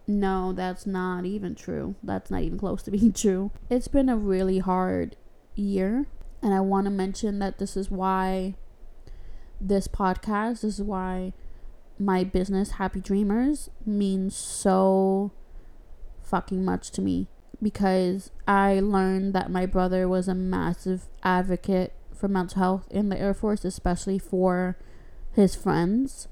[0.07, 1.95] No, that's not even true.
[2.03, 3.51] That's not even close to being true.
[3.69, 5.15] It's been a really hard
[5.55, 6.05] year.
[6.45, 8.53] And I want to mention that this is why
[9.59, 11.33] this podcast, this is why
[11.97, 15.31] my business, Happyy Dreamers, means so
[16.21, 17.29] fucking much to me.
[17.63, 23.19] Because I learned that my brother was a massive advocate for mental health in the
[23.19, 24.77] Air Force, especially for
[25.31, 26.27] his friends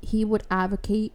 [0.00, 1.12] he would advocate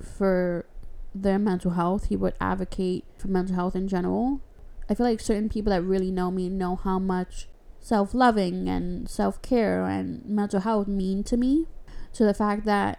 [0.00, 0.66] for
[1.14, 2.08] their mental health.
[2.10, 4.42] He would advocate for mental health in general.
[4.88, 7.48] I feel like certain people that really know me know how much
[7.86, 11.66] self loving and self care and mental health mean to me.
[12.10, 12.98] So the fact that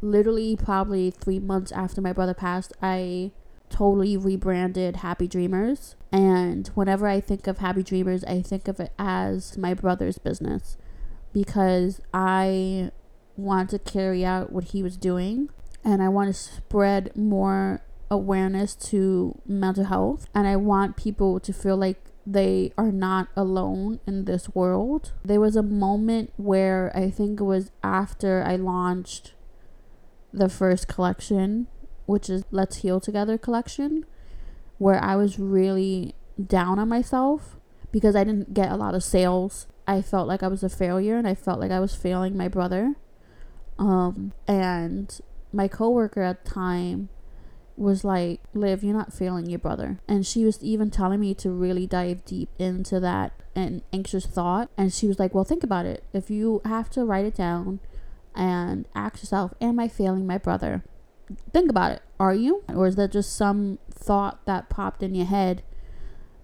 [0.00, 3.32] literally probably three months after my brother passed, I
[3.68, 5.96] totally rebranded Happyy Dreamers.
[6.12, 10.76] And whenever I think of Happyy Dreamers, I think of it as my brother's business
[11.32, 12.92] because I
[13.36, 15.48] want to carry out what he was doing
[15.82, 21.52] and I want to spread more awareness to mental health and I want people to
[21.52, 25.12] feel like they are not alone in this world.
[25.24, 29.34] There was a moment where I think it was after I launched
[30.32, 31.66] the first collection,
[32.06, 34.04] which is Let's Heal Together collection,
[34.78, 36.14] where I was really
[36.44, 37.56] down on myself
[37.90, 39.66] because I didn't get a lot of sales.
[39.86, 42.48] I felt like I was a failure and I felt like I was failing my
[42.48, 42.94] brother.
[43.78, 45.20] Um, and
[45.52, 47.08] my coworker at the time
[47.76, 49.98] was like, Liv, you're not failing your brother.
[50.08, 54.70] And she was even telling me to really dive deep into that and anxious thought.
[54.76, 56.04] And she was like, Well, think about it.
[56.12, 57.80] If you have to write it down
[58.34, 60.84] and ask yourself, Am I failing my brother?
[61.52, 62.02] Think about it.
[62.20, 62.62] Are you?
[62.68, 65.62] Or is that just some thought that popped in your head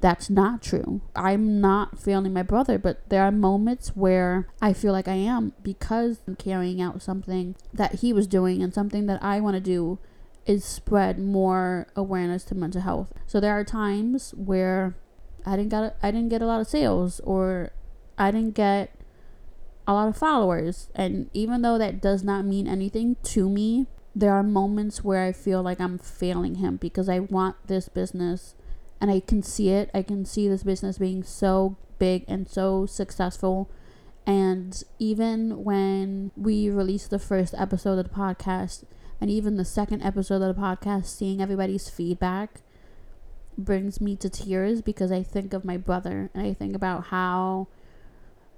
[0.00, 1.00] that's not true.
[1.16, 5.52] I'm not failing my brother, but there are moments where I feel like I am
[5.62, 9.60] because I'm carrying out something that he was doing and something that I want to
[9.60, 9.98] do
[10.48, 13.12] is spread more awareness to mental health.
[13.26, 14.96] So there are times where
[15.44, 17.70] I didn't get I didn't get a lot of sales or
[18.16, 18.98] I didn't get
[19.86, 23.86] a lot of followers and even though that does not mean anything to me,
[24.16, 28.54] there are moments where I feel like I'm failing him because I want this business
[29.00, 29.90] and I can see it.
[29.94, 33.70] I can see this business being so big and so successful.
[34.26, 38.84] And even when we released the first episode of the podcast,
[39.20, 42.60] and even the second episode of the podcast, seeing everybody's feedback,
[43.56, 47.66] brings me to tears because I think of my brother and I think about how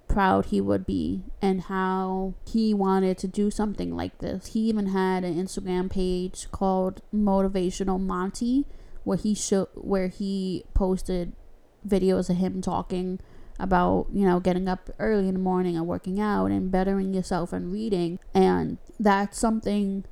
[0.09, 4.49] proud he would be and how he wanted to do something like this.
[4.49, 8.67] He even had an Instagram page called Motivational Monty
[9.05, 11.33] where he show where he posted
[11.87, 13.19] videos of him talking
[13.59, 17.53] about, you know, getting up early in the morning and working out and bettering yourself
[17.53, 18.19] and reading.
[18.35, 20.05] And that's something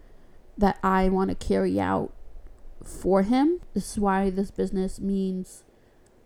[0.58, 2.12] that I want to carry out
[2.84, 3.60] for him.
[3.74, 5.64] This is why this business means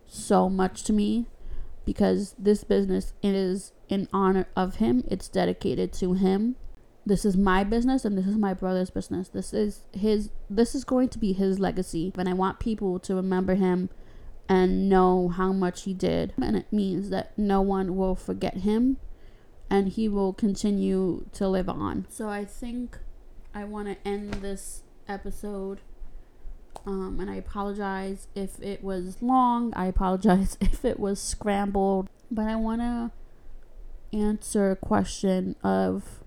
[0.06, 1.26] so much to me
[1.84, 5.04] because this business is in honor of him.
[5.08, 6.56] It's dedicated to him.
[7.04, 9.28] This is my business and this is my brother's business.
[9.28, 13.14] This is his this is going to be his legacy and I want people to
[13.14, 13.90] remember him
[14.48, 16.32] and know how much he did.
[16.40, 18.98] And it means that no one will forget him
[19.68, 22.06] and he will continue to live on.
[22.08, 22.98] So I think
[23.54, 25.80] I want to end this episode.
[26.86, 29.72] Um, and I apologize if it was long.
[29.74, 32.08] I apologize if it was scrambled.
[32.30, 33.10] But I want to
[34.16, 36.22] answer a question of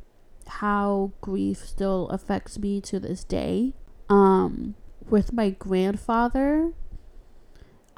[0.48, 3.74] how grief still affects me to this day.
[4.10, 4.76] Um,
[5.10, 6.74] with my grandfather,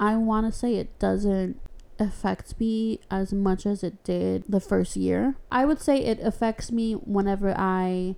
[0.00, 1.60] I want to say it doesn't
[1.98, 5.36] affect me as much as it did the first year.
[5.50, 8.16] I would say it affects me whenever I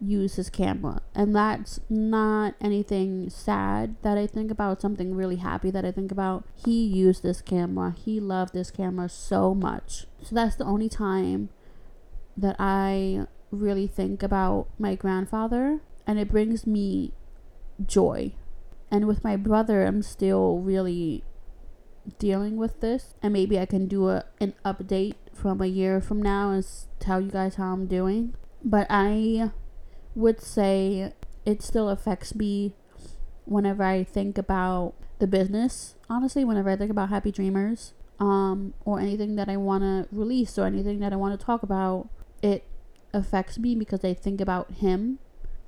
[0.00, 1.02] use his camera.
[1.14, 6.12] And that's not anything sad that I think about, something really happy that I think
[6.12, 6.44] about.
[6.54, 7.94] He used this camera.
[7.96, 10.06] He loved this camera so much.
[10.22, 11.50] So that's the only time
[12.36, 17.12] that I really think about my grandfather and it brings me
[17.84, 18.32] joy.
[18.90, 21.24] And with my brother, I'm still really
[22.18, 26.22] dealing with this and maybe I can do a an update from a year from
[26.22, 26.66] now and
[26.98, 28.34] tell you guys how I'm doing.
[28.64, 29.50] But I
[30.18, 31.12] would say
[31.46, 32.74] it still affects me
[33.44, 35.94] whenever I think about the business.
[36.10, 40.58] Honestly, whenever I think about Happyy Dreamers, um, or anything that I want to release
[40.58, 42.08] or anything that I want to talk about,
[42.42, 42.64] it
[43.12, 45.18] affects me because I think about him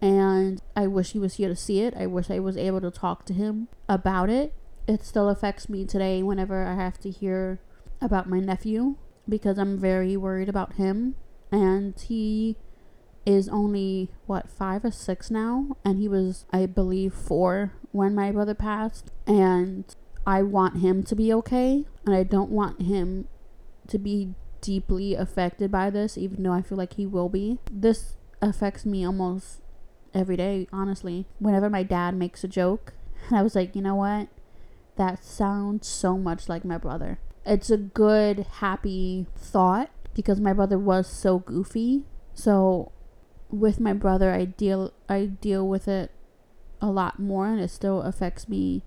[0.00, 1.94] and I wish he was here to see it.
[1.96, 4.52] I wish I was able to talk to him about it.
[4.88, 7.60] It still affects me today whenever I have to hear
[8.00, 8.96] about my nephew
[9.28, 11.14] because I'm very worried about him
[11.52, 12.56] and he
[13.26, 15.76] is only what five or six now?
[15.84, 19.10] And he was i believe four when my brother passed.
[19.26, 19.84] And
[20.26, 21.84] i want him to be okay.
[22.06, 23.28] And i don't want him
[23.88, 27.58] to be deeply affected by this even though i feel like he will be.
[27.70, 29.60] This affects me almost
[30.14, 31.26] every day honestly.
[31.38, 32.94] Whenever my dad makes a joke
[33.28, 34.28] and i was like you know what?
[34.96, 37.18] That sounds so much like my brother.
[37.46, 42.04] It's a good happy thought because my brother was so goofy.
[42.34, 42.92] So
[43.50, 46.12] with my brother I deal I deal with it
[46.80, 48.82] a lot more and it still affects me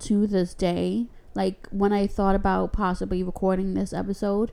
[0.00, 1.06] to this day.
[1.34, 4.52] Like when I thought about possibly recording this episode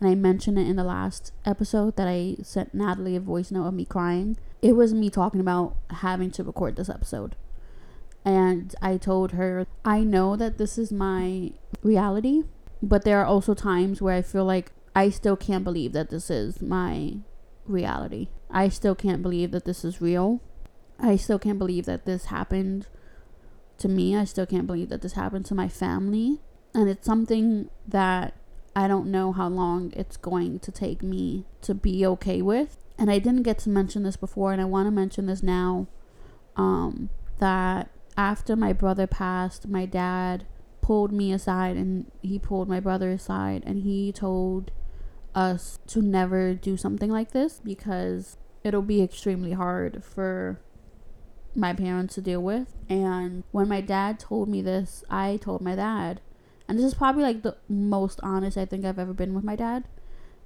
[0.00, 3.66] and I mentioned it in the last episode that I sent Natalie a voice note
[3.66, 4.36] of me crying.
[4.62, 7.36] It was me talking about having to record this episode.
[8.24, 11.52] And I told her, I know that this is my
[11.82, 12.44] reality,
[12.82, 16.30] but there are also times where I feel like I still can't believe that this
[16.30, 17.16] is my
[17.66, 18.28] reality.
[18.52, 20.40] I still can't believe that this is real.
[20.98, 22.86] I still can't believe that this happened
[23.78, 24.16] to me.
[24.16, 26.40] I still can't believe that this happened to my family.
[26.74, 28.34] And it's something that
[28.76, 32.76] I don't know how long it's going to take me to be okay with.
[32.98, 35.88] And I didn't get to mention this before, and I want to mention this now.
[36.56, 40.44] Um, that after my brother passed, my dad
[40.82, 44.70] pulled me aside and he pulled my brother aside and he told
[45.34, 50.60] us to never do something like this because it'll be extremely hard for
[51.54, 52.76] my parents to deal with.
[52.88, 56.20] And when my dad told me this, I told my dad,
[56.68, 59.56] and this is probably like the most honest I think I've ever been with my
[59.56, 59.84] dad,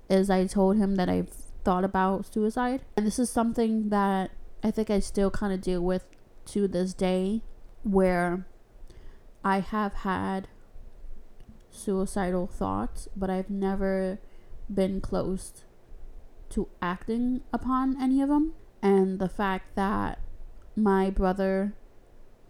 [0.08, 1.30] is I told him that I've
[1.64, 2.82] thought about suicide.
[2.96, 4.30] And this is something that
[4.62, 6.06] I think I still kind of deal with
[6.46, 7.42] to this day,
[7.82, 8.46] where
[9.44, 10.48] I have had
[11.70, 14.18] suicidal thoughts, but I've never
[14.72, 15.64] been close
[16.50, 18.52] to acting upon any of them.
[18.82, 20.20] And the fact that
[20.76, 21.74] my brother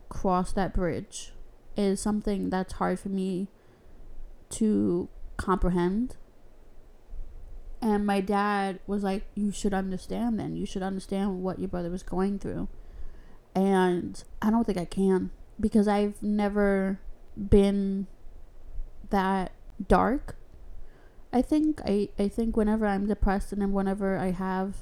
[0.09, 1.33] crossed that bridge
[1.77, 3.49] is something that's hard for me
[4.51, 6.17] to comprehend.
[7.81, 10.57] And my dad was like, You should understand then.
[10.57, 12.69] You should understand what your brother was going through.
[13.55, 16.99] And I don't think I can because I've never
[17.37, 18.07] been
[19.11, 19.53] that
[19.87, 20.37] dark
[21.35, 24.77] I think I, I think whenever I'm depressed and whenever I have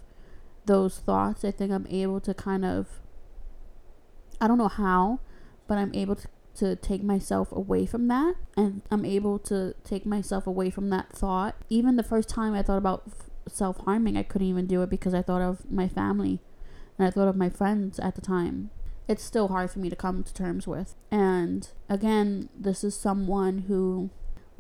[0.67, 3.01] those thoughts, I think I'm able to kind of
[4.39, 5.21] I don't know how,
[5.67, 10.05] but I'm able to, to take myself away from that and I'm able to take
[10.05, 11.55] myself away from that thought.
[11.71, 13.11] Even the first time I thought about
[13.49, 16.41] self harming, I couldn't even do it because I thought of my family
[16.99, 18.69] and I thought of my friends at the time.
[19.09, 20.97] It's still hard for me to come to terms with.
[21.11, 24.11] And again, this is someone who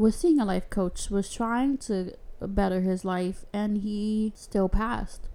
[0.02, 5.28] was seeing a life coach, was trying to better his life, and he still passed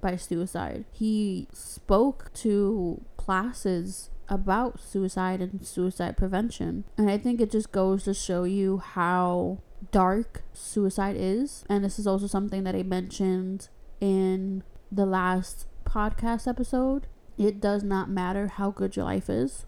[0.00, 0.84] by suicide.
[0.92, 6.82] He spoke to classes about suicide and suicide prevention.
[6.96, 9.58] And I think it just goes to show you how
[9.92, 11.64] dark suicide is.
[11.68, 13.68] And this is also something that I mentioned
[14.00, 17.06] in the last podcast episode.
[17.38, 19.64] It does not matter how good your life is,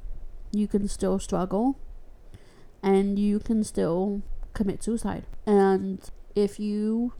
[0.51, 1.79] you can still struggle
[2.83, 4.23] and you can still
[4.55, 5.25] commit suicide.
[5.47, 6.01] And
[6.35, 7.15] if you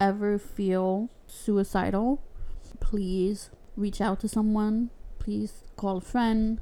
[0.00, 2.22] ever feel suicidal,
[2.80, 4.90] please reach out to someone.
[5.18, 6.60] Please call a friend,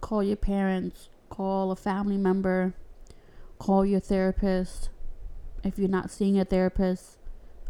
[0.00, 2.74] call your parents, call a family member,
[3.58, 4.90] call your therapist.
[5.64, 7.18] If you're not seeing a therapist,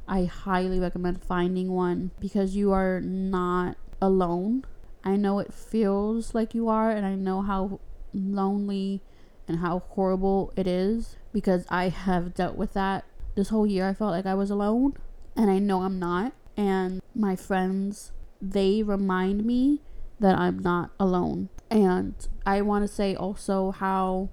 [0.06, 4.64] I highly recommend finding one because you are not alone.
[5.02, 7.80] I know it feels like you are, and I know how
[8.12, 9.02] lonely
[9.48, 13.86] and how horrible it is because I have dealt with that this whole year.
[13.86, 14.94] I felt like I was alone,
[15.36, 16.32] and I know I'm not.
[16.56, 18.10] And my friends,
[18.40, 19.82] they remind me
[20.18, 21.50] that I'm not alone.
[21.70, 22.14] And
[22.46, 24.30] I want to say also how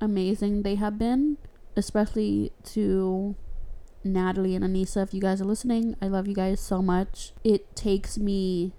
[0.00, 1.38] amazing they have been,
[1.76, 3.36] especially to
[4.02, 5.04] Natalie and Anissa.
[5.04, 7.32] If you guys are listening, I love you guys so much.
[7.44, 8.72] It takes me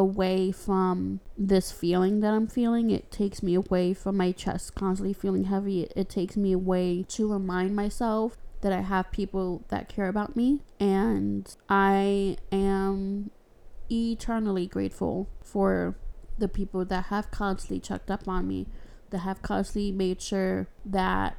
[0.00, 2.90] away from this feeling that I'm feeling.
[2.90, 5.82] It takes me away from my chest constantly feeling heavy.
[5.82, 10.34] It, it, takes me away to remind myself that I have people that care about
[10.34, 10.62] me.
[10.80, 13.30] And I am
[13.92, 15.96] eternally grateful for
[16.38, 18.66] the people that have constantly checked up on me,
[19.10, 21.36] that have constantly made sure that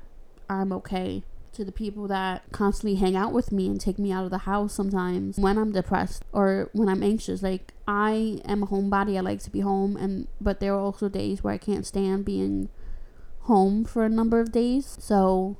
[0.47, 1.24] I'm okay
[1.54, 4.39] to the people that constantly hang out with me and take me out of the
[4.39, 7.43] house sometimes when I'm depressed or when I'm anxious.
[7.43, 9.18] Like I am a homebody.
[9.18, 12.26] I like to be home and but there are also days where I can't stand
[12.26, 12.70] being
[13.41, 14.97] home for a number of days.
[14.99, 15.58] So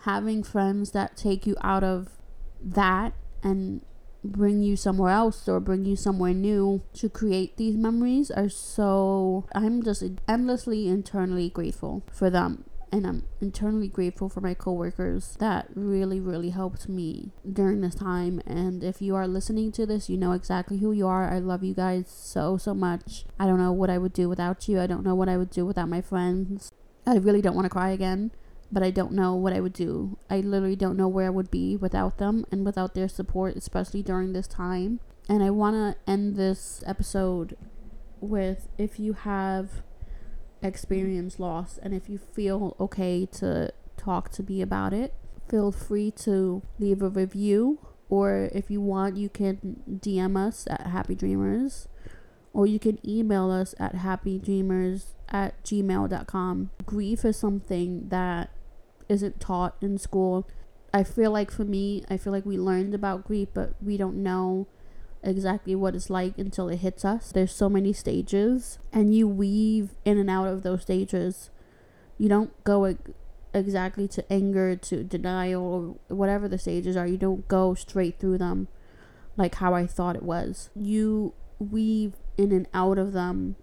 [0.00, 2.18] having friends that take you out of
[2.62, 3.82] that and
[4.22, 9.46] bring you somewhere else or bring you somewhere new to create these memories are so
[9.54, 15.68] I'm just endlessly internally grateful for them and I'm internally grateful for my coworkers that
[15.74, 18.42] really, really helped me during this time.
[18.46, 21.32] And if you are listening to this, you know exactly who you are.
[21.32, 23.24] I love you guys so, so much.
[23.38, 24.80] I don't know what I would do without you.
[24.80, 26.72] I don't know what I would do without my friends.
[27.06, 28.32] I really don't want to cry again,
[28.72, 30.18] but I don't know what I would do.
[30.28, 34.02] I literally don't know where I would be without them and without their support, especially
[34.02, 34.98] during this time.
[35.28, 37.56] And I want to end this episode
[38.20, 39.82] with if you have
[40.62, 45.14] experience loss and if you feel okay to talk to me about it
[45.48, 50.86] feel free to leave a review or if you want you can dm us at
[50.86, 51.88] happyy dreamers
[52.52, 58.50] or you can email us at happydreamers at gmail.com grief is something that
[59.08, 60.48] isn't taught in school.
[60.94, 64.16] I feel like for me i feel like we learned about grief but we don't
[64.16, 64.66] know
[65.22, 67.32] exactly what it's like until it hits us.
[67.32, 71.50] There's so many stages, and you weave in and out of those stages.
[72.18, 72.96] You don't go
[73.52, 77.06] exactly to anger, to denial, or whatever the stages are.
[77.06, 78.68] You don't go straight through them
[79.36, 80.70] like how I thought it was.
[80.74, 83.56] You weave in and out of them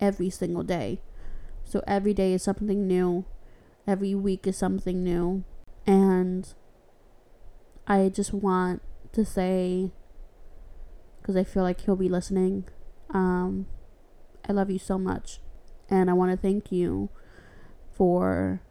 [0.00, 1.00] every single day.
[1.64, 3.24] So every day is something new,
[3.86, 5.44] every week is something new.
[5.86, 6.52] And
[7.86, 8.82] I just want
[9.12, 9.92] to say
[11.30, 12.64] because I feel like he'll be listening.
[13.10, 13.66] Um,
[14.48, 15.38] I love you so much.
[15.88, 17.08] And I want to thank you
[17.92, 18.62] for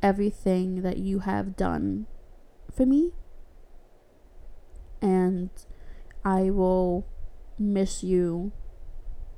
[0.00, 2.06] everything that you have done
[2.72, 3.10] for me.
[5.02, 5.50] And
[6.24, 7.04] I will
[7.58, 8.52] miss you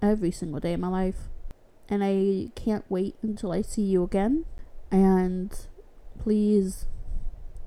[0.02, 1.30] every single day of my life.
[1.88, 4.44] And I can't wait until I see you again.
[4.90, 5.50] And
[6.18, 6.84] please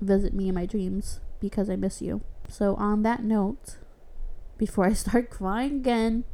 [0.00, 2.22] visit me in my dreams because I miss you.
[2.48, 3.78] So, on that note,
[4.58, 6.24] before I start crying again,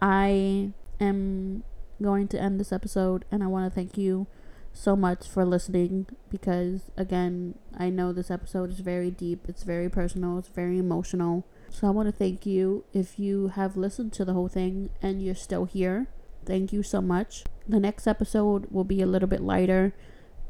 [0.00, 1.64] I am
[2.02, 4.26] going to end this episode and I want to thank you
[4.72, 9.88] so much for listening because again, I know this episode is very deep, it's very
[9.88, 11.46] personal, it's very emotional.
[11.70, 15.22] So I want to thank you if you have listened to the whole thing and
[15.22, 16.08] you're still here.
[16.44, 17.44] Thank you so much.
[17.68, 19.94] The next episode will be a little bit lighter.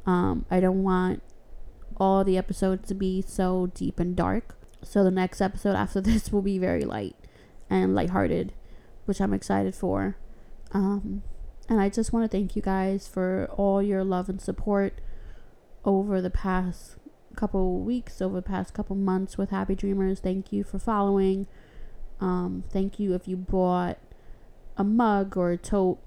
[0.05, 1.23] Um, I don't want
[1.99, 4.56] all the episodes to be so deep and dark.
[4.87, 7.17] So the next episode after this will be very light
[7.69, 8.53] and lighthearted,
[9.05, 10.17] which I'm excited for.
[10.73, 11.23] Um,
[11.69, 15.01] And I just want to thank you guys for all your love and support
[15.85, 16.97] over the past
[17.35, 20.21] couple weeks, over the past couple months with Happyy Dreamers.
[20.21, 21.49] Thank you for following.
[22.21, 23.99] Um, thank you if you bought
[24.77, 25.99] a mug or a tote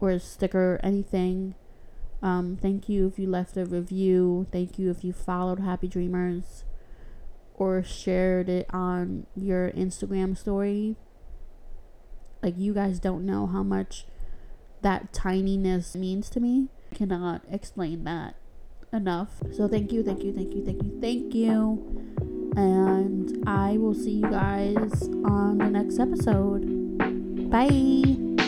[0.00, 1.54] or a sticker, or anything.
[2.22, 4.46] Um, thank you if you left a review.
[4.50, 6.64] Thank you if you followed Happyy Dreamers
[7.56, 10.96] or shared it on your Instagram story.
[12.42, 14.06] Like, you guys don't know how much
[14.82, 16.68] that tininess means to me.
[16.92, 18.36] I cannot explain that
[18.92, 19.42] enough.
[19.52, 22.52] So, thank you, thank you, thank you, thank you, thank you.
[22.56, 26.86] And I will see you guys on the next episode.
[27.50, 28.45] Bye.